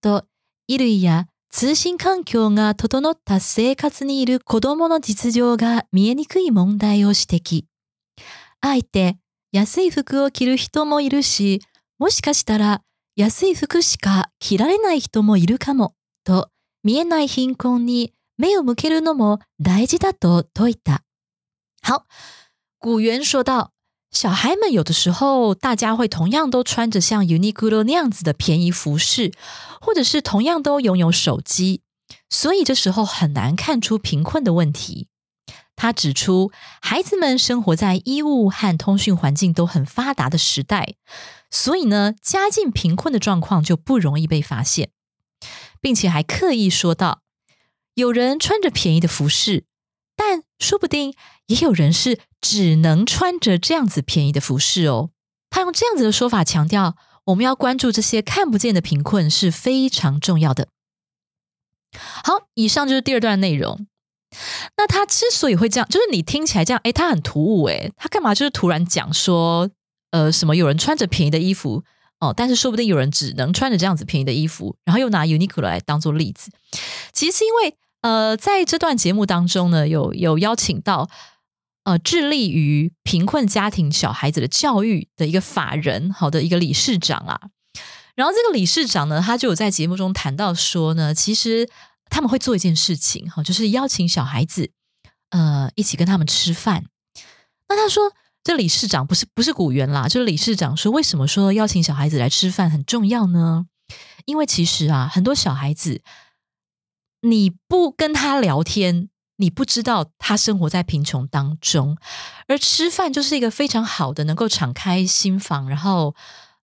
[0.00, 0.24] と、
[0.66, 7.64] 衣類や通信環境が整った生活にいる子供の実情が見えにくい問題を指摘。
[8.60, 9.18] あえて
[9.52, 11.62] 安い服を着る人もいるし、
[12.00, 12.82] もしかしたら
[13.14, 16.48] 安い服しか着られない人もいるかも、と
[16.82, 21.04] 見えない貧困に目を向けるのも大事だと説いた。
[21.84, 22.02] 好，
[22.80, 23.68] 古元说到，
[24.14, 29.32] 小孩们有的时候，大家会同样都穿着像 Uniqlo 那样子的便宜服饰，
[29.80, 31.82] 或者是同样都拥有手机，
[32.30, 35.08] 所以这时候很难看出贫困的问题。
[35.74, 40.94] 他指出，孩子们生活在衣物和通讯环境都很发达的时代，
[41.50, 44.90] 所以呢，家境贫困的状况就不容易被发现，
[45.80, 47.22] 并且还刻意说到，
[47.94, 49.64] 有人穿着便宜的服饰。
[50.16, 51.12] 但说不定
[51.46, 55.10] 也有人是只能穿着这样子便宜的服饰哦。
[55.50, 60.68] 他用这样子的说法强调，我们要关注这些看不见的贫困是非常重要的。
[62.24, 63.86] 好，以上就是第二段内容。
[64.76, 69.70] 那他之所以会这样，就是你听起来这样，哎，他很突兀，哎，他干嘛就是突然讲说，
[70.10, 71.84] 呃，什么有人穿着便宜的衣服
[72.20, 76.50] 哦，但是说不定有人只能穿着这样子便宜的衣服，然后又拿 Uniqlo 来当做例子，
[77.12, 77.76] 其实是因为。
[78.04, 81.08] 呃，在这段节目当中呢，有有邀请到
[81.84, 87.40] 呃致力于贫困家庭小孩子的教育的一个法人，好的一个理事长啊。
[88.14, 91.68] 然后这个理事长呢，他就有在节目中谈到说呢，其实
[92.10, 94.70] 他们会做一件事情，哈，就是邀请小孩子
[95.30, 96.84] 呃一起跟他们吃饭。
[97.68, 103.66] 那他说，这理事长不是不是古元啦，就是理事长说，为什么说邀请小孩子来吃饭很重要呢？
[104.26, 106.02] 因为其实啊，很多小孩子。
[107.26, 111.96] 你不跟他聊天，你不知道他生活在贫穷当中，
[112.46, 116.14] 而吃饭就是一个非常好的能够敞开心房，然后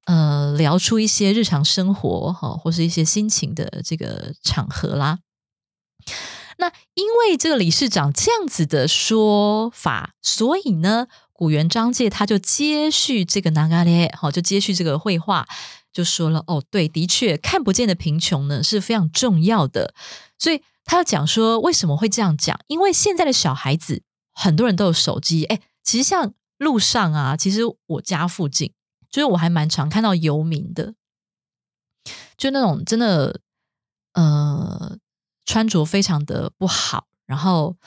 [0.06, 5.20] 呃聊出一些日常生活哈，或是一些心情的这个场合啦。
[6.58, 15.48] 那因为这个理事长这样子的说法，所以呢，古元章介他就接续这个南嘎列，好，就接续这个绘画，
[15.92, 19.96] 就说了哦，对，的确看不见的贫穷呢是非常重要的。
[20.38, 20.62] 所以
[20.92, 22.60] 他要讲说为什么会这样讲？
[22.68, 28.74] 因为现在的小孩子很多人都有手机，哎，其实像路上啊，其实我家附近
[29.10, 30.96] 就是我还蛮常看到游民的，
[32.36, 33.40] 就那种真的
[34.16, 34.98] 呃
[35.46, 37.78] 穿着非常的不好，然后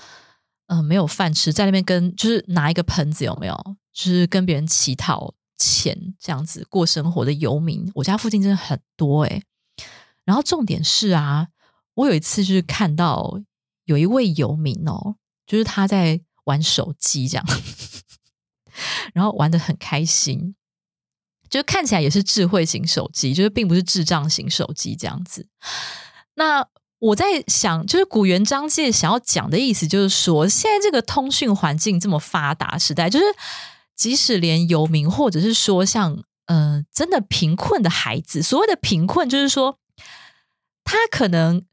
[0.68, 3.76] 呃没有饭吃，在那边跟就是拿一个盆子有没有？
[3.92, 9.42] 就是跟别人乞讨钱这样子过生活的游民，我家附近真的很多诶。
[10.24, 11.48] 然后重点是啊，
[11.94, 13.40] 我有一次就是看到
[13.84, 15.16] 有一位游民哦，
[15.46, 17.46] 就是他在玩手机这样，
[19.14, 20.54] 然后玩的很开心，
[21.48, 25.48] 就看起来也是智慧型手机，就是并不是智障型手机这样子。
[26.34, 26.66] 那
[26.98, 33.24] 我在想，就是古元章介想要讲的意思，就是说现在这个通讯环境这么发达时代，就是。
[33.96, 39.78] 即使连游民，或者是说像呃，真的贫困的孩子，所谓的贫困，就是说
[40.82, 41.64] 他可能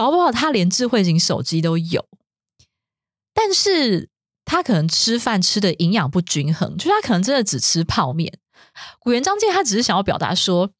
[0.00, 2.06] 搞不好他连智慧型手机都有，
[3.34, 4.08] 但是
[4.46, 8.38] 他可能吃饭吃的营养不均衡，就是他可能真的只吃泡面。
[8.98, 10.70] 古元章介他只是想要表达说，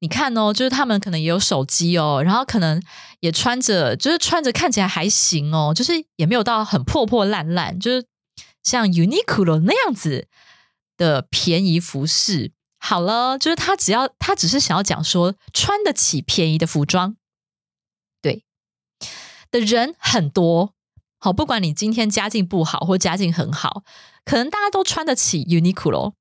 [0.00, 2.82] 你看哦，就是他们可能也有手机哦，然后可能
[3.20, 8.06] 也穿着，就是穿着看起来还行哦，就是也没有到很破破烂烂，就是
[8.62, 10.28] 像 Uniqlo 那样子。
[10.98, 17.16] 的便宜服饰好了，就是他只要他只是想要讲说穿得起便宜的服装，
[19.50, 20.72] 的人很多。
[21.18, 23.82] 好，不管你今天家境不好或家境很好，
[24.24, 26.12] 可能大家都穿得起 Uniqlo。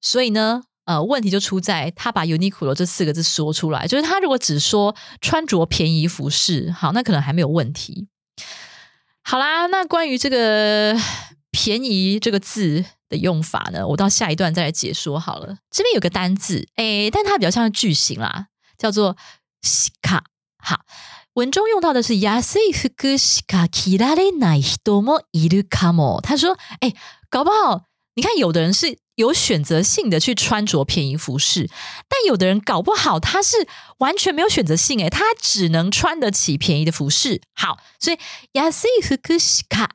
[0.00, 8.08] 所以呢，呃，问题就出在他把 Uniqlo 这四个字说出来，就是他如果只说穿着便宜服饰，好，那可能还没有问题。
[9.22, 10.96] 好啦，那关于这个
[11.50, 12.84] 便宜这个字。
[13.12, 13.86] 的用法呢？
[13.86, 15.58] 我到下一段再来解说好了。
[15.70, 18.46] 这边有个单字，哎，但它比较像句型啦，
[18.78, 19.18] 叫做
[19.60, 20.24] 西卡。
[20.56, 20.80] 好，
[21.33, 26.21] 文中用到的是亚西フク西卡キラレナイ多么イルカモ。
[26.21, 26.93] 他说，哎，
[27.29, 27.83] 搞不好
[28.15, 31.69] 你看，有的人是有选择性的去穿着便宜服饰，
[32.07, 33.67] 但有的人搞不好他是
[33.99, 37.41] 完全没有选择性，哎，他只能穿得起便宜的服饰。
[37.53, 38.17] 好，所以
[38.53, 39.91] 亚西フク西卡。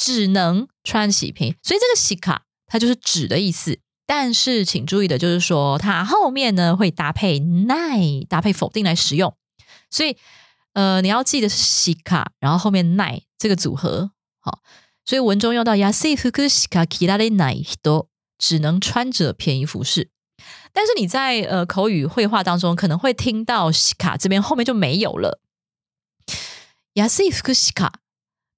[0.00, 3.80] 只能穿洗瓶，所以这个洗卡它就是纸的意思。
[4.06, 9.34] 但是请注意的就是说，它后面呢会搭配奈，搭配否定来使用。
[9.92, 10.16] 所以
[10.72, 14.10] 呃，你要记得是洗卡，然后后面奈这个组合。
[14.40, 14.60] 好，
[15.04, 18.08] 所以文中用到亚西フク洗卡キラレナイ都
[18.38, 20.10] 只能穿着便宜服饰。
[20.72, 25.40] 但是你在呃口语绘画当中可能会听到洗卡这边后面就没有了。
[26.94, 28.00] 亚西フク洗卡。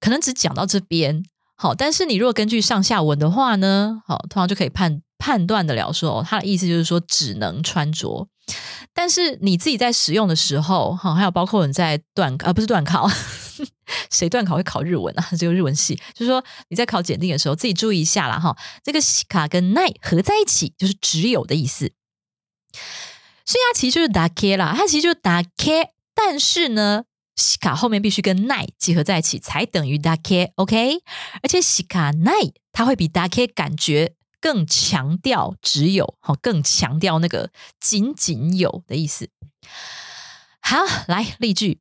[0.03, 1.23] 可能只讲到这边，
[1.55, 8.27] 好，但是你如果根据上下文的话呢，好，通常就可以判判断的了，说他的意思就是说只能穿着，
[8.96, 13.06] 但是你自己在使用的时候，哈，还有包括你在段啊不是段考，
[14.10, 15.28] 谁段考会考日文啊？
[15.38, 21.92] 只有日文系，就是说你在考检定的时候，自己注意一下啦，哈，这个西卡跟奈合在一起就是只有的意思，
[23.44, 27.04] 所以它其实就是打开啦，它其实就是打开，但是呢。
[27.38, 31.02] 西卡后面必须跟奈结合在一起，才等于 dake，OK？
[31.42, 32.32] 而且西卡奈
[32.72, 34.14] 它会比 dake 感觉
[34.45, 39.29] 更强调只有，好更强调那个仅仅有的意思。
[40.61, 41.79] 好，来例句，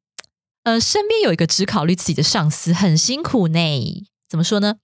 [0.65, 4.07] 呃，身边有一个只考虑自己的上司，很辛苦呢。
[4.29, 4.77] 怎么说呢？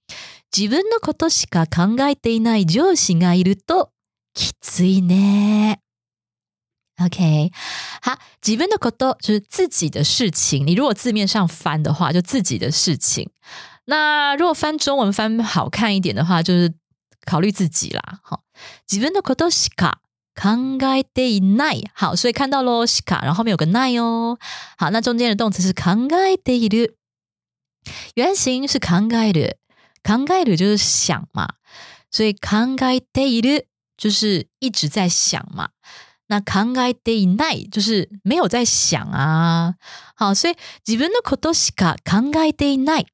[0.50, 3.90] 自分のことしか考えていない上司がいると
[4.34, 5.78] きついね。
[6.98, 7.52] OK，
[8.00, 10.66] 好，自分的こと就是自己的事情。
[10.66, 13.30] 你如果字面上翻的话，就自己的事情。
[13.84, 16.72] 那如果翻中文翻好看一点的话，就是
[17.24, 18.20] 考虑自己啦。
[18.22, 18.44] 好，
[18.86, 20.00] 自分的ことしか
[20.34, 21.84] 考えていない。
[21.94, 24.38] 好，所以看到喽，しか，然后后面有个ない哦。
[24.78, 26.96] 好，那中间的动词是考えている，
[28.14, 29.56] 原型是考える，
[30.02, 31.54] 考える就是想嘛，
[32.10, 33.66] 所以考えている
[33.96, 35.70] 就是一直在想嘛。
[36.28, 39.74] 那考えていない就是没有在想啊，
[40.16, 43.06] 好，所以自分のことしか考えていない。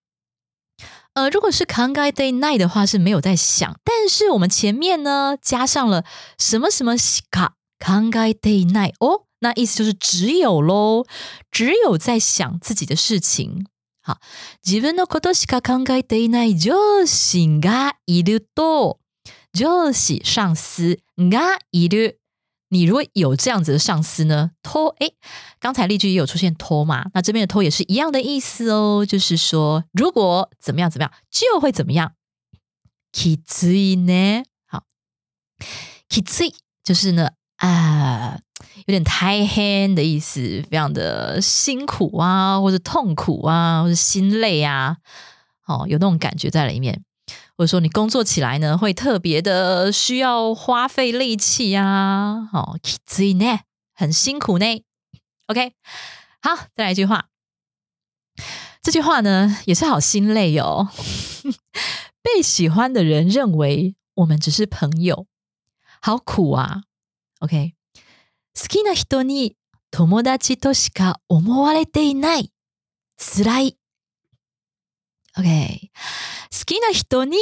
[1.16, 6.04] 呃，如果是考えていない的话是没有在想，但是我们前面呢加上了
[6.38, 11.04] 什么什么しか考えていない哦，那意思就是只有喽，
[11.50, 13.66] 只有在想自己的事情。
[14.04, 14.18] 好，
[14.62, 18.98] 自分のことしか考えていない上司がいると、
[19.52, 22.18] 上司上司がいる。
[22.68, 24.52] 你如果有这样子的上司呢？
[24.62, 25.10] 拖哎，
[25.60, 27.04] 刚才例句也有出现拖嘛？
[27.12, 32.14] 那这边的拖也是一样的意思哦，就是说如果怎么样怎么样，就会怎么样。
[33.12, 34.84] きついね，好，
[36.08, 38.38] きつい就是呢啊，
[38.86, 44.96] 有点太黑的意思，非常的辛苦啊，或者痛苦啊，或者心累啊，
[45.66, 47.04] 哦，有那种感觉在里面。
[47.56, 53.60] 或者说你工作起来呢，会特别的需要花费力气呀，哦，所以呢
[53.94, 54.64] 很辛苦呢。
[55.46, 55.74] OK，
[56.40, 57.26] 好，再来一句话，
[58.82, 60.88] 这句话呢也是好心累哦。
[62.22, 65.26] 被喜欢的人认为 我们只是朋友，
[66.00, 66.84] 好苦啊。
[67.40, 67.74] OK，
[68.54, 69.56] 好きな人に
[69.90, 72.50] 友達としか思われていない。
[73.18, 73.75] 辛い。
[75.36, 75.90] OK，
[76.50, 77.36] 好きな人に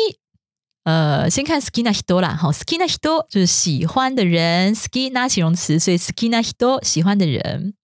[0.85, 2.37] 呃，先看好きな人啦。
[2.37, 4.75] 好，好きな人就是喜欢的人。
[4.75, 7.75] 好き那形容词，所以好きな人喜欢的人。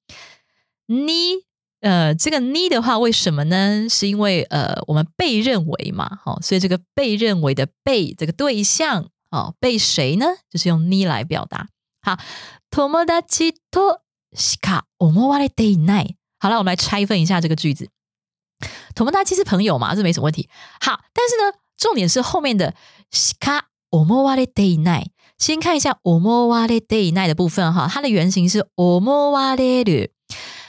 [0.86, 1.44] 你
[1.80, 3.86] 呃，这个你的话，为什么呢？
[3.88, 10.26] 是因为呃，我们被认为嘛，好，所以这个被认为的被这个对象，哦，被谁呢？
[10.50, 11.68] 就是用你来表达。
[12.00, 12.18] 好，
[12.70, 14.00] 友達と
[14.34, 16.16] しか思われていない。
[16.38, 17.90] 好了，我们来拆分一下这个句子。
[18.96, 20.48] 友達是朋友嘛，这没什么问题。
[20.80, 22.74] 好，但是呢，重点是后面的
[23.10, 25.10] しか思われていない。
[25.38, 30.12] 先看一下思われていない的部分哈，它的原型是思われる。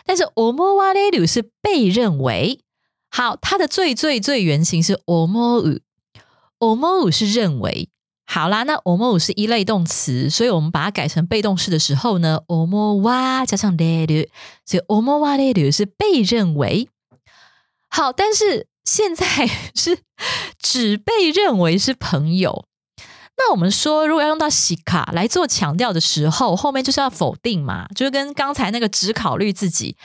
[0.05, 2.59] 但是 omowaru 是被认为
[3.09, 7.89] 好，它的最最最原型是 omo，omo 是認為。
[8.25, 14.27] 好啦，那 omo 是一类動詞，所以我們把它改成被動式的時候呢，omowa 加上 reru，
[14.65, 16.89] 所以 omowaru 是被認為。
[17.91, 19.25] 好，但是現在
[19.75, 19.99] 是
[20.59, 22.65] 只被認為是朋友。
[23.39, 29.95] 那我们说，如果要用到西卡来做强调的时候，后面就是要否定嘛，就是跟刚才那个只考虑自己，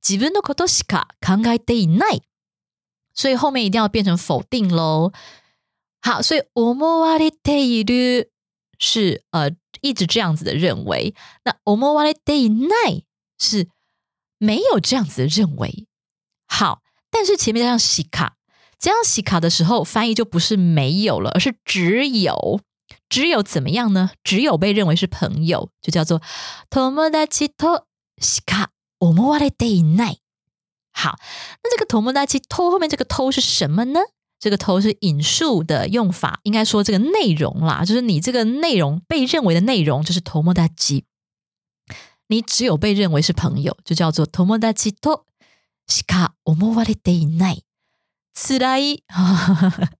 [0.00, 2.22] 自分のことしか考えていない，
[3.14, 5.12] 所以后面一定要变成否定喽。
[6.00, 8.30] 好，所以思われている
[8.80, 11.14] 是呃一直这样子的认为，
[11.44, 13.04] 那思われていない
[13.38, 13.68] 是
[14.38, 15.86] 没有这样子的认为。
[16.48, 16.82] 好，
[17.16, 18.36] 但是前面加上西卡，
[18.78, 22.60] 加上西卡的时候，翻译就不是没有了，而是只有。
[23.08, 24.10] 只有怎么样呢？
[24.24, 26.22] 只有被认为是朋友，就叫做
[26.70, 27.84] 友達と
[28.18, 28.68] しか
[28.98, 30.18] 思われていない。
[30.92, 31.18] 好，
[31.62, 34.00] 那这个友達と后面这个と是什么呢？
[34.38, 40.68] 这个と是引述的用法，应该说这个内容啦，就是你这个内容被认为的内容就是友達。
[42.28, 45.24] 你只有被认为是朋友，就叫做友達と
[45.86, 47.64] しか思われていない。
[48.34, 49.04] つらい。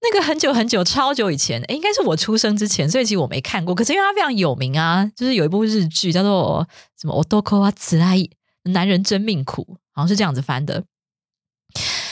[0.00, 3.74] 那个很久很久超久以前，应该是我出生之前，所以其实我没看过。
[3.74, 6.66] 可是因为它非常有名啊，就是有一部日剧叫做
[6.98, 8.30] 什么《Otoko wa t s
[8.64, 10.84] 男人真命苦，好像是这样子翻的。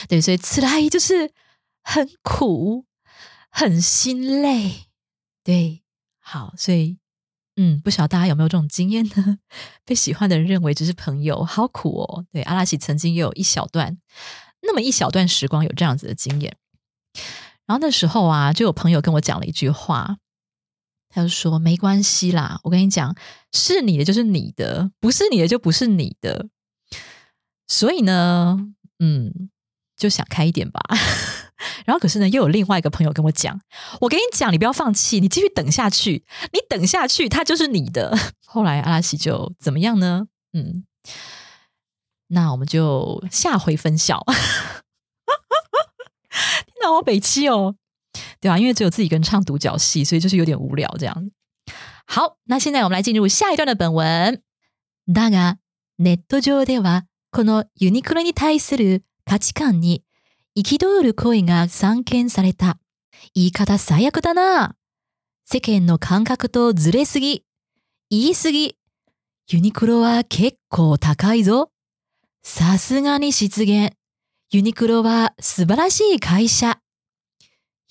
[0.07, 1.31] 对，所以“つらい”就是
[1.83, 2.85] 很苦、
[3.49, 4.87] 很心累。
[5.43, 5.81] 对，
[6.19, 6.97] 好，所以
[7.56, 9.38] 嗯，不晓得大家有没有这种经验呢？
[9.84, 12.24] 被喜欢的人认为只是朋友，好苦哦。
[12.32, 13.98] 对，阿拉奇曾经也有一小段，
[14.62, 16.56] 那么一小段时光有这样子的经验。
[17.66, 20.16] 然后那时候啊，就有朋友跟我讲了一句话，
[21.10, 23.14] 他就说：“没关系啦，我跟你讲，
[23.52, 26.48] 是你的就是你的，不是你的就不是你的。”
[27.68, 28.58] 所以呢，
[28.98, 29.50] 嗯，
[29.96, 30.80] 就想开一点吧。
[31.85, 40.27] 然后可是呢，又有另外一个朋友跟我讲：“我跟你讲，你不要放弃，你继续等下去，你等下去，它就是你的。” 后来阿拉西就怎么样呢？
[40.53, 40.85] 嗯，
[42.27, 44.25] 那我们就下回分晓。
[46.81, 47.75] 那我北七哦，
[48.39, 48.57] 对吧？
[48.57, 51.31] 因为只有自己一个人唱独角戏，所以就是有点无聊这样。
[52.05, 54.41] 好，那现在我们来进入下一段的本文。
[55.07, 55.57] だが
[55.97, 60.03] ネット上ではこのユニクロに対する価値観に
[60.56, 62.78] 憤る声が散見された。
[63.34, 64.76] 言い方最悪だな。
[65.44, 67.44] 世間の感覚とずれすぎ。
[68.10, 68.76] 言いすぎ。
[69.50, 71.70] ユニクロは結構高いぞ。
[72.42, 73.94] さすがに失言。
[74.50, 76.78] ユニクロは素晴らしい会社。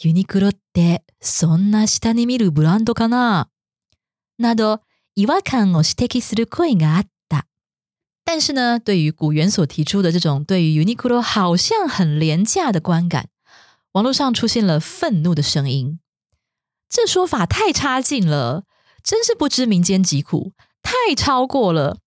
[0.04, 3.50] ユニクロってそんな下に見るブランドかな
[4.38, 4.82] など
[5.16, 7.11] 違和感を指摘する声があった。
[8.24, 13.28] 但是呢，对于古元所提出的这种对于 Uniqlo 好像很廉价的观感，
[13.94, 16.00] 网络上出现了愤怒的声音。
[16.90, 18.64] 这说法太差劲了，
[19.04, 21.98] 真是不知民间疾苦，太超过了。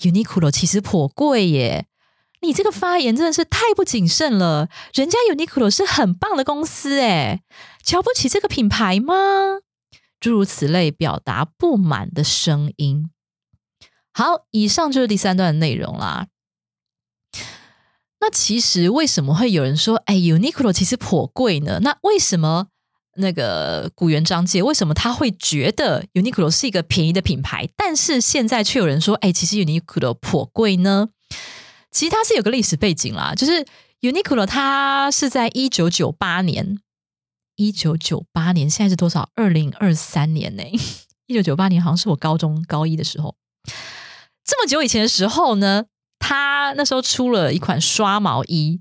[0.00, 1.86] Uniqlo 其实颇贵耶。
[2.40, 7.42] 你这个发言真的是太不谨慎了，人家 Uniqlo 是很棒的公司诶，
[7.82, 9.14] 瞧不起这个品牌吗？
[10.20, 13.10] 诸如此类表达不满的声音。
[14.14, 16.28] 好，以上就是第三段的内容啦。
[18.20, 21.80] 那其实为什么会有人说，哎，Uniqlo 其实颇贵呢？
[21.82, 22.68] 那为什么
[23.16, 31.08] 那个古元章介为什么他会觉得 Uniqlo 是一个便宜的品牌，但是现在却有人说，哎，其实 Uniqlo 颇贵呢？
[31.90, 33.66] 其实它是有个历史背景啦，就是
[34.00, 36.78] Uniqlo 它是在一九九八年，
[37.56, 39.28] 一九九八年现在是多少？
[39.34, 40.62] 二零二三年呢？
[41.26, 43.36] 一九九八年好像是我高中高一的时候，
[44.44, 45.86] 这么久以前的时候呢，
[46.18, 48.80] 他那时候出了一款刷毛衣，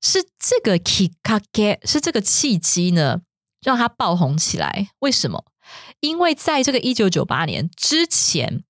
[0.00, 3.20] 是这个 Kikake，是这个契机呢，
[3.60, 4.88] 让它爆红起来。
[5.00, 5.44] 为什么？
[6.00, 8.62] 因为在这个一九九八年之前，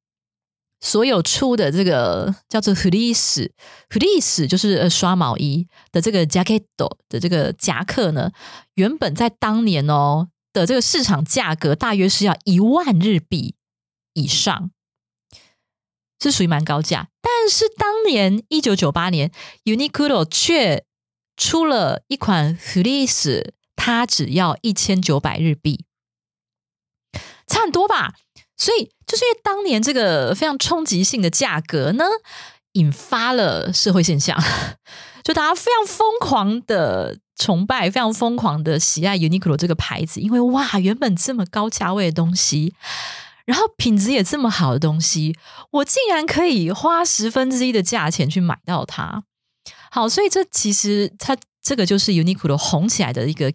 [0.81, 6.65] 所有出的这个叫做 fleece，fleece 就是呃刷毛衣的这个 jacket
[7.09, 8.31] 的这个夹克呢，
[8.75, 13.55] 原本在当年哦的这个市场价格大约是要一万日币
[14.15, 14.71] 以上，
[16.21, 17.09] 是属于蛮高价。
[17.21, 19.31] 但是当年一九九八年
[19.65, 20.85] ，Uniqlo 却
[21.37, 25.85] 出了一款 fleece，它只要一千九百日币。
[27.47, 28.15] 差很多吧，
[28.57, 32.05] 所以就是因为当年这个非常冲击性的价格呢，
[32.73, 34.37] 引发了社会现象，
[35.23, 42.75] 就大家非常疯狂的崇拜，非常疯狂的喜爱 Uniqlo 这个牌子，因为哇，原本这么高价位的东西，
[43.47, 45.35] 然后品质也这么好的东西，
[45.71, 49.25] 我竟然可以花十分之一的价钱去买到它。
[49.91, 53.51] 好，所以这其实它这个就是 Uniqlo 红起来的一个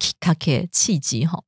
[0.71, 1.43] 契机哈。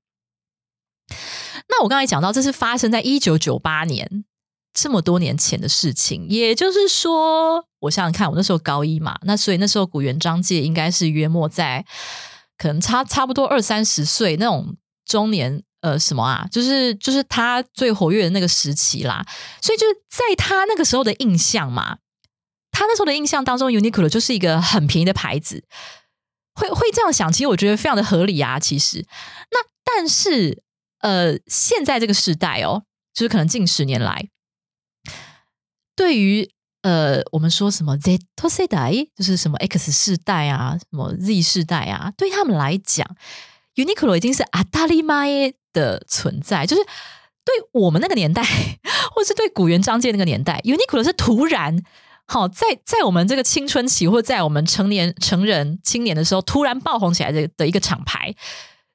[1.69, 4.25] 那我刚才讲到，这是发生在一九九八年
[4.73, 11.85] 这么多年前的事情，也就是说，我想想看，我那时候高一嘛，那所以那时候古元章介应该是约莫在
[12.57, 14.75] 可能差差不多二三十岁那种
[15.05, 19.23] 中年，呃，什么啊，就是就是他最活跃的那个时期啦，
[19.61, 21.99] 所以就是在他那个时候的印象嘛，
[22.71, 25.63] 他那时候的印象当中，Uniqlo 就是一个很便宜的牌子，
[26.55, 29.05] 会会这样想，其实我觉得非常的合理啊，其实，
[29.51, 30.63] 那但是。
[31.03, 34.29] 呃，现在这个时代哦，就是可能近十年来，
[35.97, 36.49] 对于
[36.81, 38.19] 呃，我们说什么 Z
[38.49, 43.05] 世代，就是什么 X 世代啊，什么 Z 世代啊，对他们来讲
[43.75, 46.83] ，Uniqlo 已经是阿达利玛耶的存在，就是
[47.45, 48.43] 对我们那个年代，
[49.13, 51.81] 或是对古元章介那个年代，Uniqlo 是突然
[52.25, 58.33] 好在在我们这个青春期，或在我们成年成人青年的时候，突然爆红起来的的一个厂牌。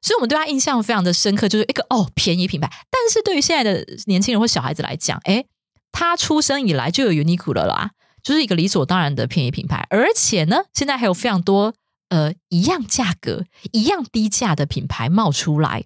[0.01, 2.71] 所以我们对他印象非常的深刻，就是一个哦便宜品牌。
[2.89, 5.45] 但是对于现在的年轻人或小孩子来讲，哎，
[5.91, 7.91] 他出生以来就有 Uniqlo 了啦，
[8.23, 9.85] 就是一个理所当然的便宜品牌。
[9.91, 11.75] 而且呢，现在还有非常多
[12.09, 15.85] 呃一样价格、一样低价的品牌冒出来。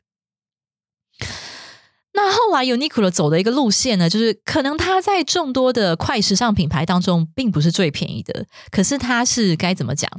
[2.13, 10.11] 那后来 Uniqlo 走的一个路线呢，就是可能它在众多的快时尚品牌当中，并不是最便宜的，可是它是该怎么讲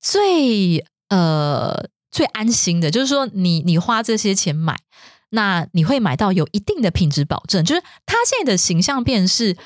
[0.00, 1.88] 最呃。
[2.10, 4.80] 最安心的，就是说，你你花这些钱买，
[5.28, 7.62] 那你会买到有一定的品质保证。
[7.62, 9.58] 就是它现在的形象变是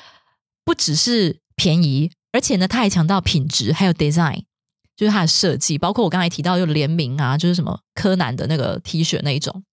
[0.65, 4.43] 不只是便宜，而且呢，它还强调品质，还有 design，
[4.95, 9.63] 就是它的设计，包括我刚才提到又联名啊，就是什么柯南的那个 T 恤那一种。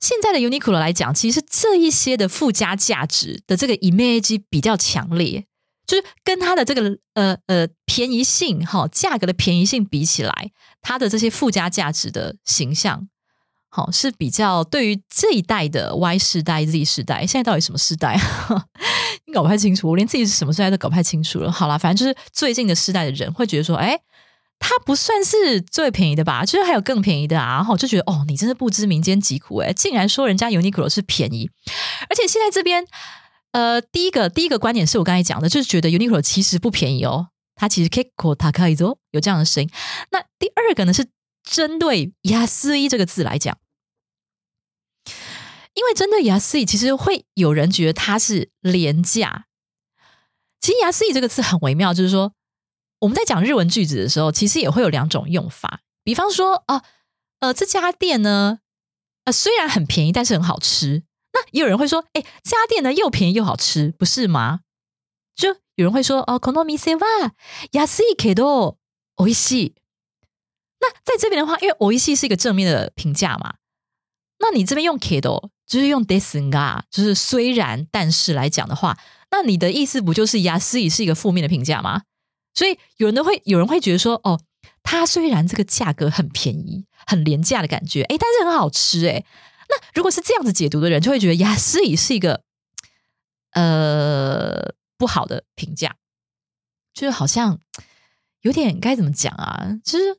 [0.00, 5.46] 现在的 Uniqlo 来讲，其实这一些的附加价值的这个 image 比较强烈。
[5.86, 10.50] 就是跟它的这个呃呃便宜性哈价格的便宜性比起来，
[10.82, 13.08] 它的这些附加价值的形象，
[13.70, 18.20] 好是比较对于这一代的 Y 世代 Z 世代，现在到底什么世代？
[19.28, 21.52] 你搞不太清楚，我连自己是什么时代都搞不太清楚了。
[21.52, 24.00] 好了，反正就是最近的世代的人会觉得说，哎，
[24.58, 26.44] 它不算是最便宜的吧？
[26.44, 31.50] 就是还有更便宜的啊，然后就觉得哦，你真是不知民间疾苦哎，竟然说人家 Uniqlo 是便宜，
[32.08, 32.84] 而且现在这边。
[33.52, 39.70] 呃，第一个第一个观点是我刚才讲的，就是觉得 Uniqlo 其实不便宜哦，它其实 Kiko Takaizo 有这样的声音。
[40.10, 41.06] 那第二个呢，是
[41.42, 43.56] 针对“雅思一”这个字来讲，
[45.73, 49.45] 因为针对“雅思一”，其实会有人觉得它是廉价。
[50.59, 52.33] 其实“雅思一”这个字很微妙，就是说
[52.99, 55.81] 我们在讲日文句子的时候，其实也会有两种用法。
[56.03, 56.83] 比方说，哦，
[57.39, 58.59] 呃，这家店呢，
[59.25, 61.03] 呃，虽然很便宜，但是很好吃。
[61.33, 64.59] 那也有人会说，哎，家店呢又便宜又好吃，不是吗？
[65.35, 67.33] 就有人会说，哦，この店は
[67.71, 68.77] 安いけど
[69.17, 69.73] 美味しい。
[70.79, 73.55] 那在这边的话，因为美味しい是一个正面的评价嘛，
[74.39, 78.97] 那你这边用けど 就是用ですが，就是虽然但是来讲的话，
[79.31, 82.03] 那你的意思不就是安い是一个负面的评价吗？
[82.53, 84.39] 所以有人都会有人会觉得说，哦，
[84.83, 89.25] 它虽然这个价格很便宜、很廉价的感觉，哎，但是很好吃，哎。
[89.69, 92.43] 那如果是这样子解读的人，就会觉得雅思里是一个
[93.53, 95.95] 呃不好的评价，
[96.93, 97.59] 就是好像
[98.41, 99.79] 有点该怎么讲啊？
[99.83, 100.17] 其实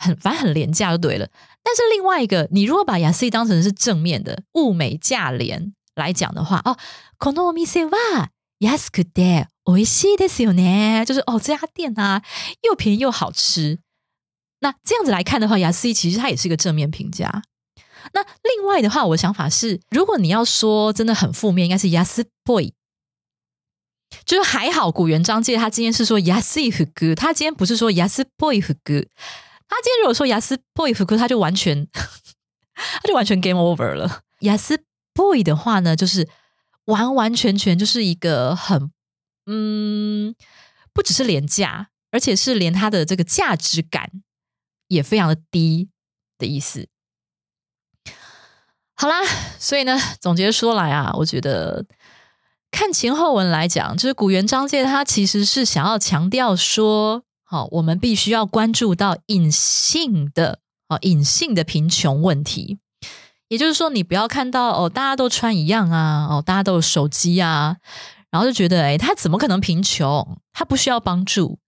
[0.00, 1.28] 很反正很廉价就对了。
[1.62, 6.76] 但是另外一个，你如果把雅思当成是正面的物美价廉来讲的话，哦，
[7.18, 8.28] このお店は
[8.60, 12.22] 安くて美味しいですよね，就是哦这家店啊
[12.62, 13.78] 又便宜又好吃。
[14.60, 17.42] 那这样子来看的话，雅思其实它也是一个正面评价。
[18.12, 22.72] 那另外的话，我的想法是，如果你要说真的很负面，应该是 Yas Boy，
[24.24, 29.04] 就是还好古元章介他今天是说 Yas 福哥，他今天不是说 Yas Boy 福哥，
[29.71, 31.87] 他今天如果说雅思 Boy 福哥，他就完全
[32.75, 34.21] 他就完全 game over 了。
[34.39, 36.27] 雅思 boy 的话呢，就是
[36.85, 38.91] 完完全全就是一个很
[39.45, 40.35] 嗯，
[40.93, 44.11] 不只是廉价，而且是连它的这个价值感
[44.87, 45.89] 也非常的低
[46.37, 46.87] 的意思。
[48.95, 49.21] 好啦，
[49.57, 51.85] 所以呢，总结说来啊，我觉得
[52.71, 62.78] 看前后文来讲，就是古元章介他其实是想要强调说，好，我们必须要关注到隐性的啊，隐性的贫穷问题。
[63.48, 67.76] 也就是说，你不要看到哦，大家都穿一样啊，哦，大家都有手机啊，
[68.30, 70.40] 然后就觉得，哎，他怎么可能贫穷？
[70.52, 71.58] 他不需要帮助。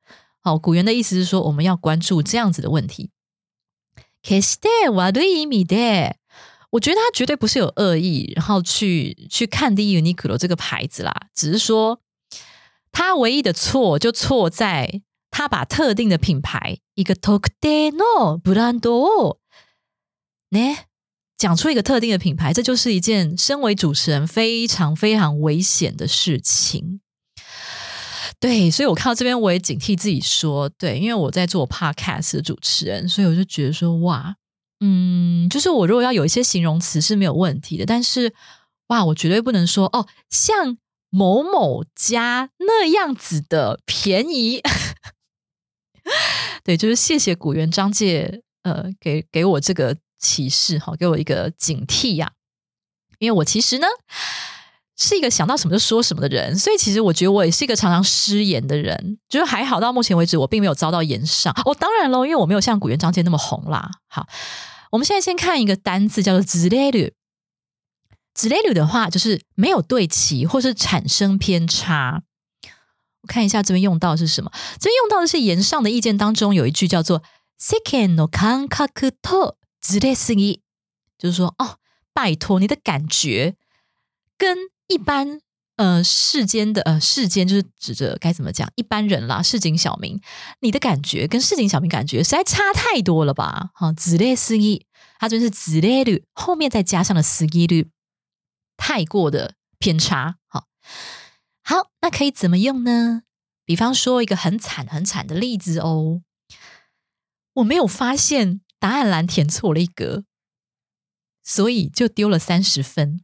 [0.40, 3.10] 好，古元的意思是说，我们要关注这样子的问题。
[4.22, 6.14] 決して悪い意味で。
[6.70, 11.14] 我觉得他绝对不是有恶意，然后去去看低 Uniqlo 这个牌子啦。
[11.34, 12.00] 只是说，
[12.92, 15.00] 他唯一的错就错在
[15.43, 19.37] 他把特定的品牌一个 Tokyo brand
[20.49, 20.77] 呢
[21.37, 27.01] 讲出一个特定的品牌，这就是一件身为主持人非常非常危险的事情。
[28.39, 34.37] 对，所以我看到这边，我也警惕自己说，对，因为我在做 Podcast 的主持人，所以我就觉得说，哇。
[34.79, 38.33] 嗯，就是我如果要有一些形容词是没有问题的，但是
[38.87, 40.77] 哇，我绝对不能说哦，像
[41.09, 44.61] 某某家那样子的便宜。
[46.64, 52.32] 对，就是谢谢古元张介，呃，给给我这个启示哈，给我一个警惕呀。
[53.18, 53.86] 因为我其实呢
[54.96, 59.18] 是一个想到什么就说什么的人，所以其实我觉得我也是一个常常失言的人。
[59.28, 61.52] 就是还好到目前为止，我并没有遭到言上。
[61.64, 63.90] 哦，当然喽，因为我没有像古元张介那么红啦。
[64.08, 64.26] 好。
[64.90, 67.12] 我们现在先看一个单字，叫做“ズレル”。
[68.34, 72.22] ズレル的话，就是没有对齐，或是产生偏差。
[73.22, 74.50] 我看一下这边用到是什么？
[74.78, 77.22] 这边用到的是言上的意見当中有一句叫做“
[77.58, 80.60] 世間の感覚とズレすぎ”，
[81.18, 81.76] 就是说，哦，
[82.12, 83.56] 拜托，你的感觉
[84.36, 84.56] 跟
[84.86, 85.40] 一般。
[85.78, 90.20] 呃，世间的呃，世间就是指着该怎么讲，一般人啦，市井小民，
[90.58, 93.70] 你的感觉跟市井小民感觉实在差太多了吧？
[93.74, 94.86] 哈，子类思义，
[95.20, 97.88] 它就是子类率后面再加上了思义率，
[98.76, 100.38] 太过的偏差。
[100.48, 100.64] 好，
[101.63, 103.23] 好，那可以怎么用呢？
[103.65, 106.21] 比方说一个很惨很惨的例子哦，
[107.53, 110.25] 我没有发现答案栏填错了一格，
[111.41, 113.23] 所以就丢了三十分。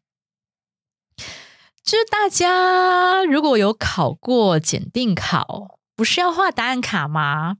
[1.83, 7.57] 就是大家如果有考过检定考，不是要画答案卡吗？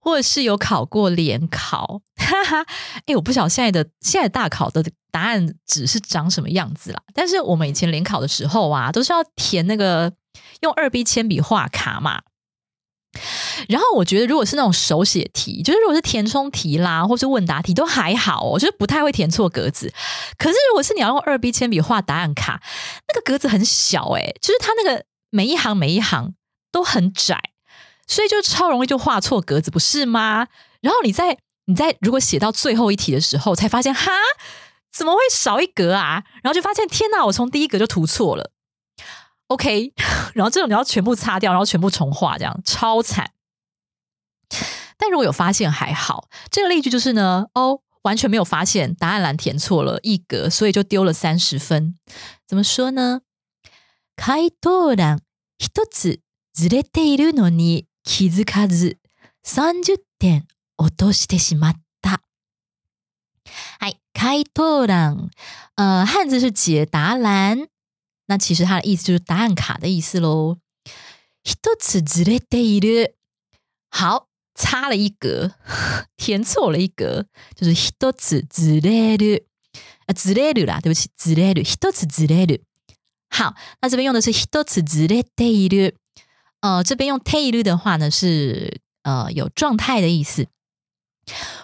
[0.00, 2.00] 或者是有考过联考？
[2.16, 2.66] 哈哈，
[3.06, 7.02] 哎，我不晓得现在的现在大考的答案纸是长什么样子啦。
[7.14, 10.12] 但是我们以前联考的时候啊，都是要填那个
[10.60, 12.22] 用二 B 铅笔画卡嘛。
[13.68, 19.92] 然后我觉得，如果是那种手写题，就是如果是填充题啦，或是问答题，都还好，我就是不太会填错格子。
[20.36, 22.62] 可是如果是你要用二 B 铅笔画答案卡，
[23.08, 26.34] 那个格子很小，诶，就是它那个每一行每一行
[26.70, 27.40] 都很窄，
[28.07, 30.47] 所以就超容易就画错格子，不是吗？
[30.81, 34.11] 然后你在你在如果写到最后一题的时候，才发现哈，
[34.91, 36.23] 怎么会少一格啊？
[36.43, 38.51] 然后就发现天哪，我从第一格就涂错了。
[39.47, 39.93] OK，
[40.33, 43.31] 然后这种你要全部擦掉，然后全部重画，这样超惨。
[44.97, 51.97] 但如果有发现还好，这个例句就是呢，哦，完全没有发现答案栏填错了一格，所以就丢了三十分。
[52.47, 53.21] 怎么说呢？
[54.15, 55.19] 回答欄
[55.57, 56.19] 一つ
[56.55, 58.96] ずれているのに 気づかず
[59.42, 60.48] 三十点
[60.78, 62.22] 落としてしまった。
[63.80, 65.28] はい、回答欄，
[65.76, 67.68] 呃，汉字是解答栏。
[68.26, 70.56] 那其实它的意思就是答案卡的意思喽。
[71.44, 73.12] 一つずれている，
[73.90, 75.52] 好，差了一格，
[76.16, 79.46] 填错了一格，就是一つずれる。
[80.06, 82.62] 啊，ずれる啦，对不起，ずれる，一つずれる。
[83.28, 85.96] 好，那这边用的是一つずれている，
[86.61, 90.47] 呃，这边用ている的话呢是呃有状态的意思。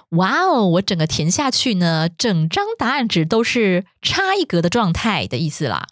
[0.09, 5.87] 哇哦，我整个填下去呢，整张答案纸都是差一格的状态的意思啦。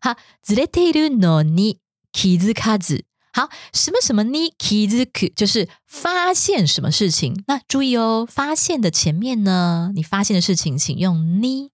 [0.00, 1.78] 好，ずれているのに
[2.12, 3.04] 気づかず。
[3.34, 7.42] 好，什么什么に気づく，就是发现什么事情。
[7.46, 11.70] 那注意哦，发现的前面呢，你发现的事情，请用に。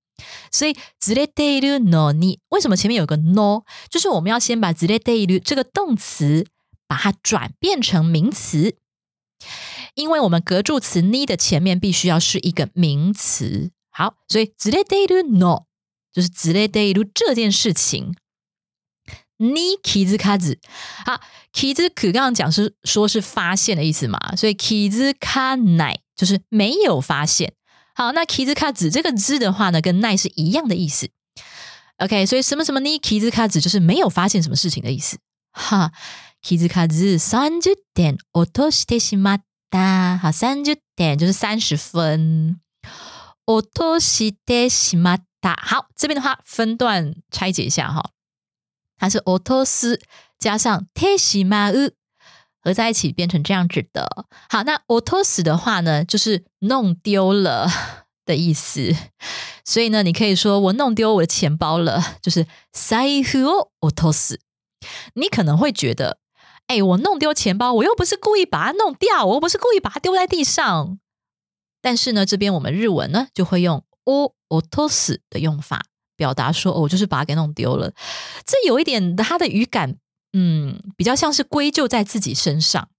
[0.50, 3.64] 所以ずれているのに，为什么前面有个 no？
[3.88, 6.46] 就是我们要先把ずれている这个动词，
[6.86, 8.76] 把它转变成名词，
[9.94, 13.70] 因为我们格助词に的前面必须要是一个名词。
[13.90, 15.68] 好，所以ずれているの。
[16.10, 18.14] 就是ズレデイル这件事情，
[19.36, 20.58] 你キズカズ
[21.04, 21.20] 好，
[21.52, 27.52] キズク刚刚讲是说是发现的意思嘛，所以キズカ奈就是没有发现。
[27.94, 31.10] 好，那 k i z 卡子这个字的话呢，跟奈是一样的意思。
[31.98, 35.18] OK，所以什么什么呢 k i z 卡子就是没有发现什么事情的意思。
[35.52, 35.90] 哈
[36.42, 39.40] k i z 卡子三十点落としてしまっ
[39.70, 40.16] た。
[40.18, 42.60] 好，三十点就是三十分。
[43.46, 45.56] 落としてしまった。
[45.56, 48.10] 好，这边的话分段拆解一下哈，
[48.98, 50.00] 它是落とす
[50.38, 51.94] 加上てしまう。
[52.63, 54.25] 合在一起变成这样子的。
[54.49, 57.67] 好，那 otos 的话呢，就是弄丢了
[58.25, 58.95] 的意思。
[59.65, 64.37] 所以呢，你可以说我弄丢我的钱包了，就是 saifu otos。
[65.15, 66.19] 你可能会觉得，
[66.67, 70.99] 哎，我弄丢钱包，我又不是故意把它弄掉，我又不是故意把它丢在地上。
[71.81, 75.85] 但是呢，这边我们日文呢就会用 o otos 的用法，
[76.15, 77.93] 表达说，哦，我就是把它给弄丢了。
[78.45, 79.97] 这有一点它的语感。
[80.33, 82.89] 嗯，比较像是归咎在自己身上，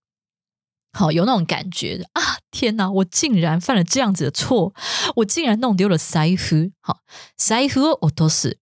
[0.92, 2.38] 好有那种感觉啊！
[2.52, 4.72] 天哪，我竟然犯了这样子的错，
[5.16, 6.70] 我竟然弄丢了财布。
[6.80, 7.00] 好，
[7.36, 8.58] 财布我都是。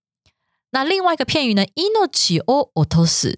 [0.71, 3.37] 那另外一个片语呢，inochi o otos，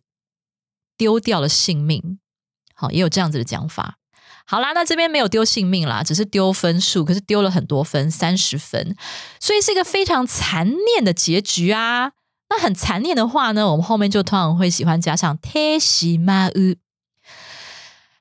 [0.97, 2.21] 丢掉了性命。
[2.77, 3.99] 好，也有这样子的讲法。
[4.47, 8.95] 好啦，那这边没有丢性命啦，只是丢分数，可是丢了很多分，三十分，
[9.41, 12.13] 所以是一个非常残念的结局啊。
[12.57, 16.77] 那很残念的话呢，我们后面就通常会喜欢加上 te shi ma u，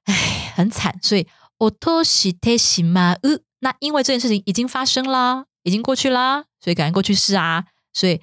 [0.06, 1.28] 哎，很惨，所以
[1.60, 3.44] oto shi te shi ma u。
[3.60, 8.22] 那因为这件事情已经发生啦，已经过去啦，所以感觉过去式啊，所以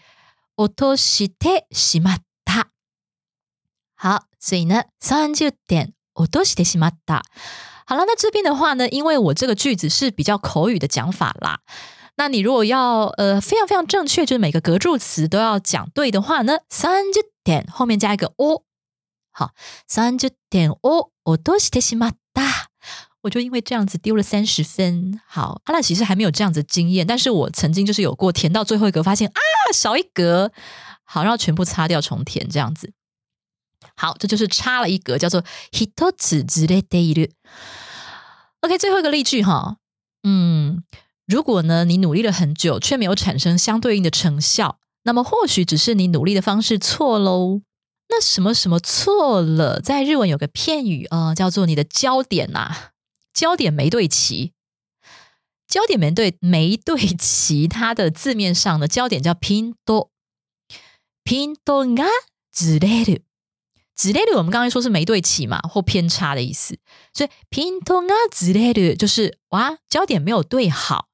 [0.57, 2.65] oto shi te shi ma ta。
[3.95, 7.23] 好，所以呢，三十点 oto shi te shi ma ta。
[7.87, 11.61] 好了，那这边的话呢，因为我这个句子是比较口语的讲法啦。
[12.21, 18.63] 那你如果要呃非常非常正确，就是每个格助词都要讲对的话呢，三十点后面加一个 o，
[19.33, 19.53] 好，
[19.89, 22.67] 三十点 o，我都是太西马大，
[23.23, 25.19] 我就因为这样子丢了三十分。
[25.27, 29.41] 好，阿拉其实还没有这样子经验，但是我曾经就是有过填到最后一格，发现啊
[29.73, 30.53] 少一格，
[31.05, 32.93] 好，然后全部擦掉重填这样子。
[33.97, 35.43] 好，这就是差了一格，叫做
[35.73, 37.31] hitotsu zure deiru。
[38.61, 39.79] OK，最后一个例句哈，
[40.23, 40.85] 嗯。
[41.31, 47.63] 如果呢，你努力了很久，却没有产生相对应的成效，那么或许只是你努力的方式错喽。
[48.09, 49.81] 那什么什么错了？
[49.81, 52.91] 在日文有个片语啊，叫做你的焦点呐，
[53.33, 54.55] 焦点没对齐。
[55.69, 60.11] 焦点没对没对齐，它的字面上的焦点叫拼多
[61.23, 62.09] 拼多啊
[62.53, 63.21] 之类的
[63.95, 64.37] 之类的。
[64.37, 66.77] 我们刚才说是没对齐嘛，或偏差的意思，
[67.15, 71.07] 所以拼多啊之类的，就是哇，焦点没有对好。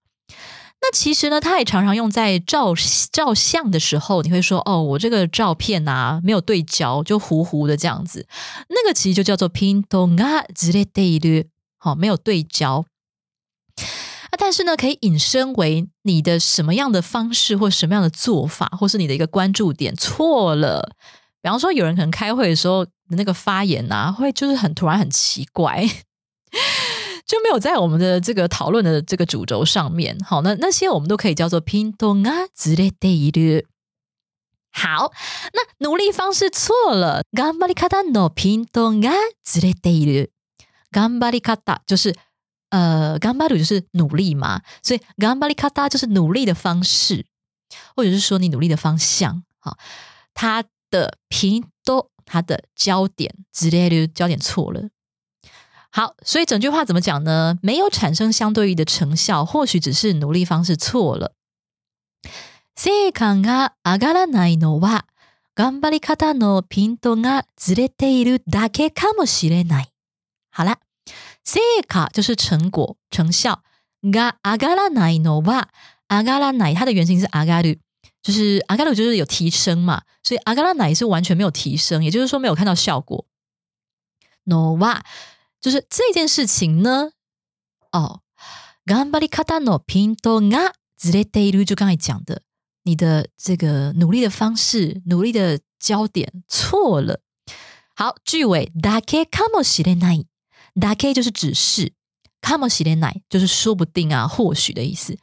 [0.81, 2.73] 那其实呢，它也常常用在照
[3.11, 8.29] 照相的时候，你会说哦，我这个照片啊没有对焦，就糊糊的这样子。
[8.69, 11.47] 那个其实就叫做拼动啊之类的，
[11.79, 12.85] 好，没有对焦。
[13.77, 20.93] 啊，但是呢，可以引申为你的什么样的方式或什么样的做法，或是你的一个关注点错了。
[21.43, 25.89] 比方说，有人可能开会的时候的那个发言啊，会就是很突然很奇怪。
[27.26, 30.18] 就没有在我们的这个讨论的这个主轴上面。
[30.20, 33.66] 好，那那些我们都可以叫做拼动啊之类的。
[34.72, 35.12] 好，
[35.54, 37.24] 那努力方式错了。
[37.32, 40.30] 頑張り方の拼动啊之类的。
[40.92, 42.16] 頑張り方就是
[42.70, 47.26] 呃，頑張る就是努力嘛，所以頑張り方就是努力的方式，
[47.96, 49.44] 或者是说你努力的方向。
[49.60, 49.78] 好，
[50.34, 54.90] 它的拼动，它的焦点之类的焦点错了。
[55.96, 57.58] 好，所以整句话怎么讲呢？
[57.62, 61.34] 没有产生相对应的成效，或许只是努力方式错了。
[62.76, 65.06] 成果が上がらないのは
[65.56, 69.88] 頑張り方のピントがずれているだけかもしれない。
[70.52, 70.78] 好了，
[71.44, 73.60] 成果就是成果、成效。
[74.04, 75.70] が上がらないのは
[76.10, 77.80] 上がらない，它的原型是上がる，
[78.24, 83.26] 就是上がる就是有提升嘛，所以上がらない是完全没有提升，也就是说没有看到效果。
[84.48, 85.04] のは
[85.60, 87.12] 就是这件事情呢，
[87.92, 88.22] 哦，
[88.86, 92.42] 頑張り方のピントがずれている，就刚才讲的，
[92.84, 97.22] 你的这个努力的方式、努力的焦点错了。
[97.96, 100.26] 好，句尾だけかもしれない，
[100.76, 101.94] だけ就是指示，
[102.42, 105.18] かもしれない就是说不定啊、或许的意思。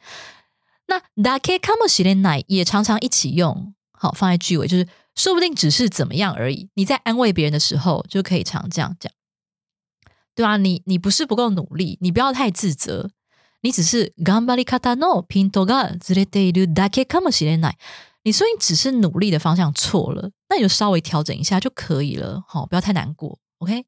[0.87, 6.69] 那だけかもしれない也常常一起用，好放在句尾，就是说不定只是怎么样而已。
[6.75, 9.11] 你在安慰别人的时候，就可以常这样讲。
[10.35, 13.09] 对啊，你你不是不够努力，你不要太自责，
[13.61, 17.77] 你只是頑張り方のピントがずれているだけかもしれない。
[18.23, 23.39] 你说你只是努力的方向错了，那你就稍微调整一下就可以了，好，不要太难过。
[23.59, 23.85] OK，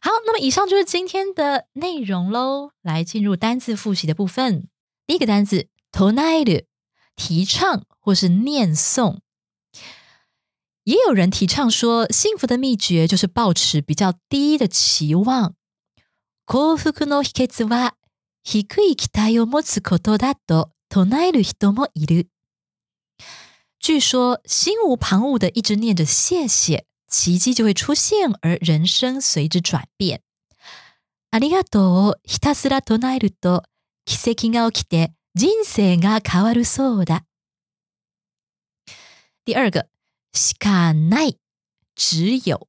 [0.00, 2.70] 好，那么以上就是今天的内容喽。
[2.82, 4.68] 来进入单字复习的部分。
[5.06, 6.64] 第一个单字 “tonairu”，
[7.16, 9.18] 提倡或是念诵。
[10.84, 15.54] 也有人提倡说，幸福的秘诀就是保持比较低的期望。
[16.51, 17.93] 幸福の秘訣は
[18.43, 22.27] 低い期待を持つことだと唱える人もいる。
[23.79, 30.23] 据说心无旁骛的一直念着谢谢，奇迹就会出现，而人生随之转变。
[31.29, 33.61] ありがとうをひたすら唱えると
[34.05, 37.25] 奇跡が起きて人生が変わるそうだ。
[39.45, 39.87] 第二个。
[40.33, 41.37] しかない，
[41.95, 42.68] 只有。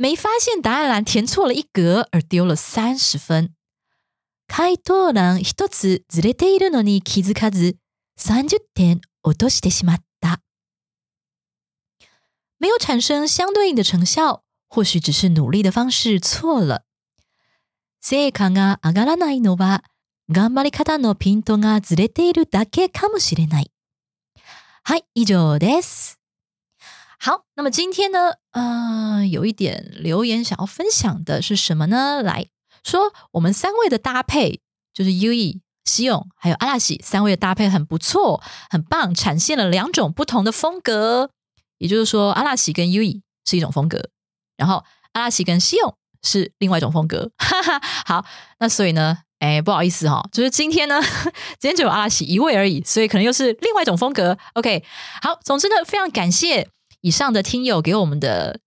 [0.00, 3.54] 没发现答案栏填错了一格而丢了三十分。
[4.48, 7.78] 回答欄一つずれているのに気づかず
[8.16, 10.40] 三十点落としてしまった。
[12.58, 16.84] 没有产生相对应的成效，或许只是努力的方式错了。
[18.00, 19.82] 成果が上がらないのは
[20.30, 23.72] 頑張り方のピントがずれているだけかもしれない。
[24.84, 26.14] 嗨，依旧 this。
[27.18, 32.21] 好，那么今天呢， 呃，有一点留言想要分享的是什么呢？
[32.21, 32.47] 来
[32.83, 34.61] 说，我们三位的搭配
[34.93, 41.31] 就是 U E、西勇还有阿拉西三位的搭配很不错，很棒，展现了两种不同的风格。
[41.77, 44.09] 也就是说，阿拉西跟 U E 是一种风格，
[44.57, 44.83] 然后
[45.13, 47.31] 阿拉西跟西勇是另外一种风格。
[47.39, 48.25] 哈哈，好，
[48.59, 49.19] 那所以呢？
[49.39, 51.01] 哎，不好意思哈，就是今天呢，
[51.57, 54.37] 今天只有阿拉西一位而已，所以可能又是另外一种风格。
[54.53, 54.83] OK，
[55.23, 56.69] 好，总之呢，非常感谢
[57.01, 58.59] 以上的听友给我们的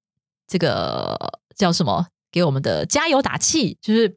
[0.46, 3.78] 这个叫什么，给我们的加油打气。
[3.80, 4.16] 就是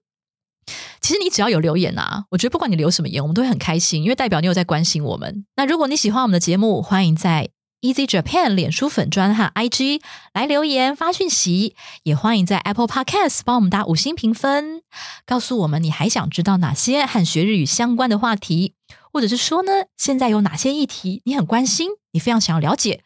[1.00, 5.46] 其实你只要有留言啊，我觉得不管你留什么言，我们都会很开心，因为代表你有在关心我们。
[5.56, 7.50] 那如果你喜欢我们的节目，欢迎在。
[7.80, 10.02] Easy Japan 脸书粉专和 IG
[10.34, 14.82] 来留言发讯息，也欢迎在 Apple Podcast 帮我们打五星评分，
[15.28, 18.74] 告诉我们你还想知道哪些和学日语相关的话题，
[19.14, 23.04] 或者是说呢，现在有哪些议题你很关心，你非常想要了解，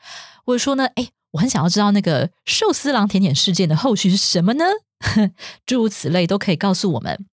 [0.52, 4.66] 或者说呢，哎，我很想要知道那个寿司郎甜点事件的后续是什么呢？
[5.66, 7.26] 诸如此类都可以告诉我们。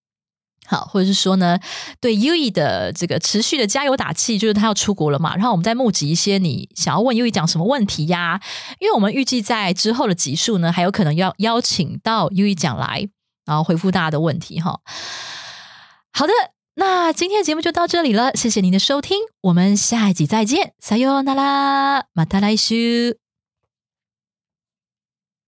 [0.65, 1.59] 好，或者是说呢，
[2.01, 8.41] 对 U E 的这个持续的加油打气，就是他要出国了嘛，然后我们再募集一些你想要问 U E 讲什么问题呀？
[8.79, 13.09] 因为我们预计在之后的集数呢，还有可能要邀请到 U E 讲来，
[13.45, 14.79] 然后回复大家的问题哈。
[16.13, 16.33] 好的，
[16.79, 22.77] 那今天的节目就到这里了，谢谢您的收听，我们下一集再见，撒哟那拉，马达来修。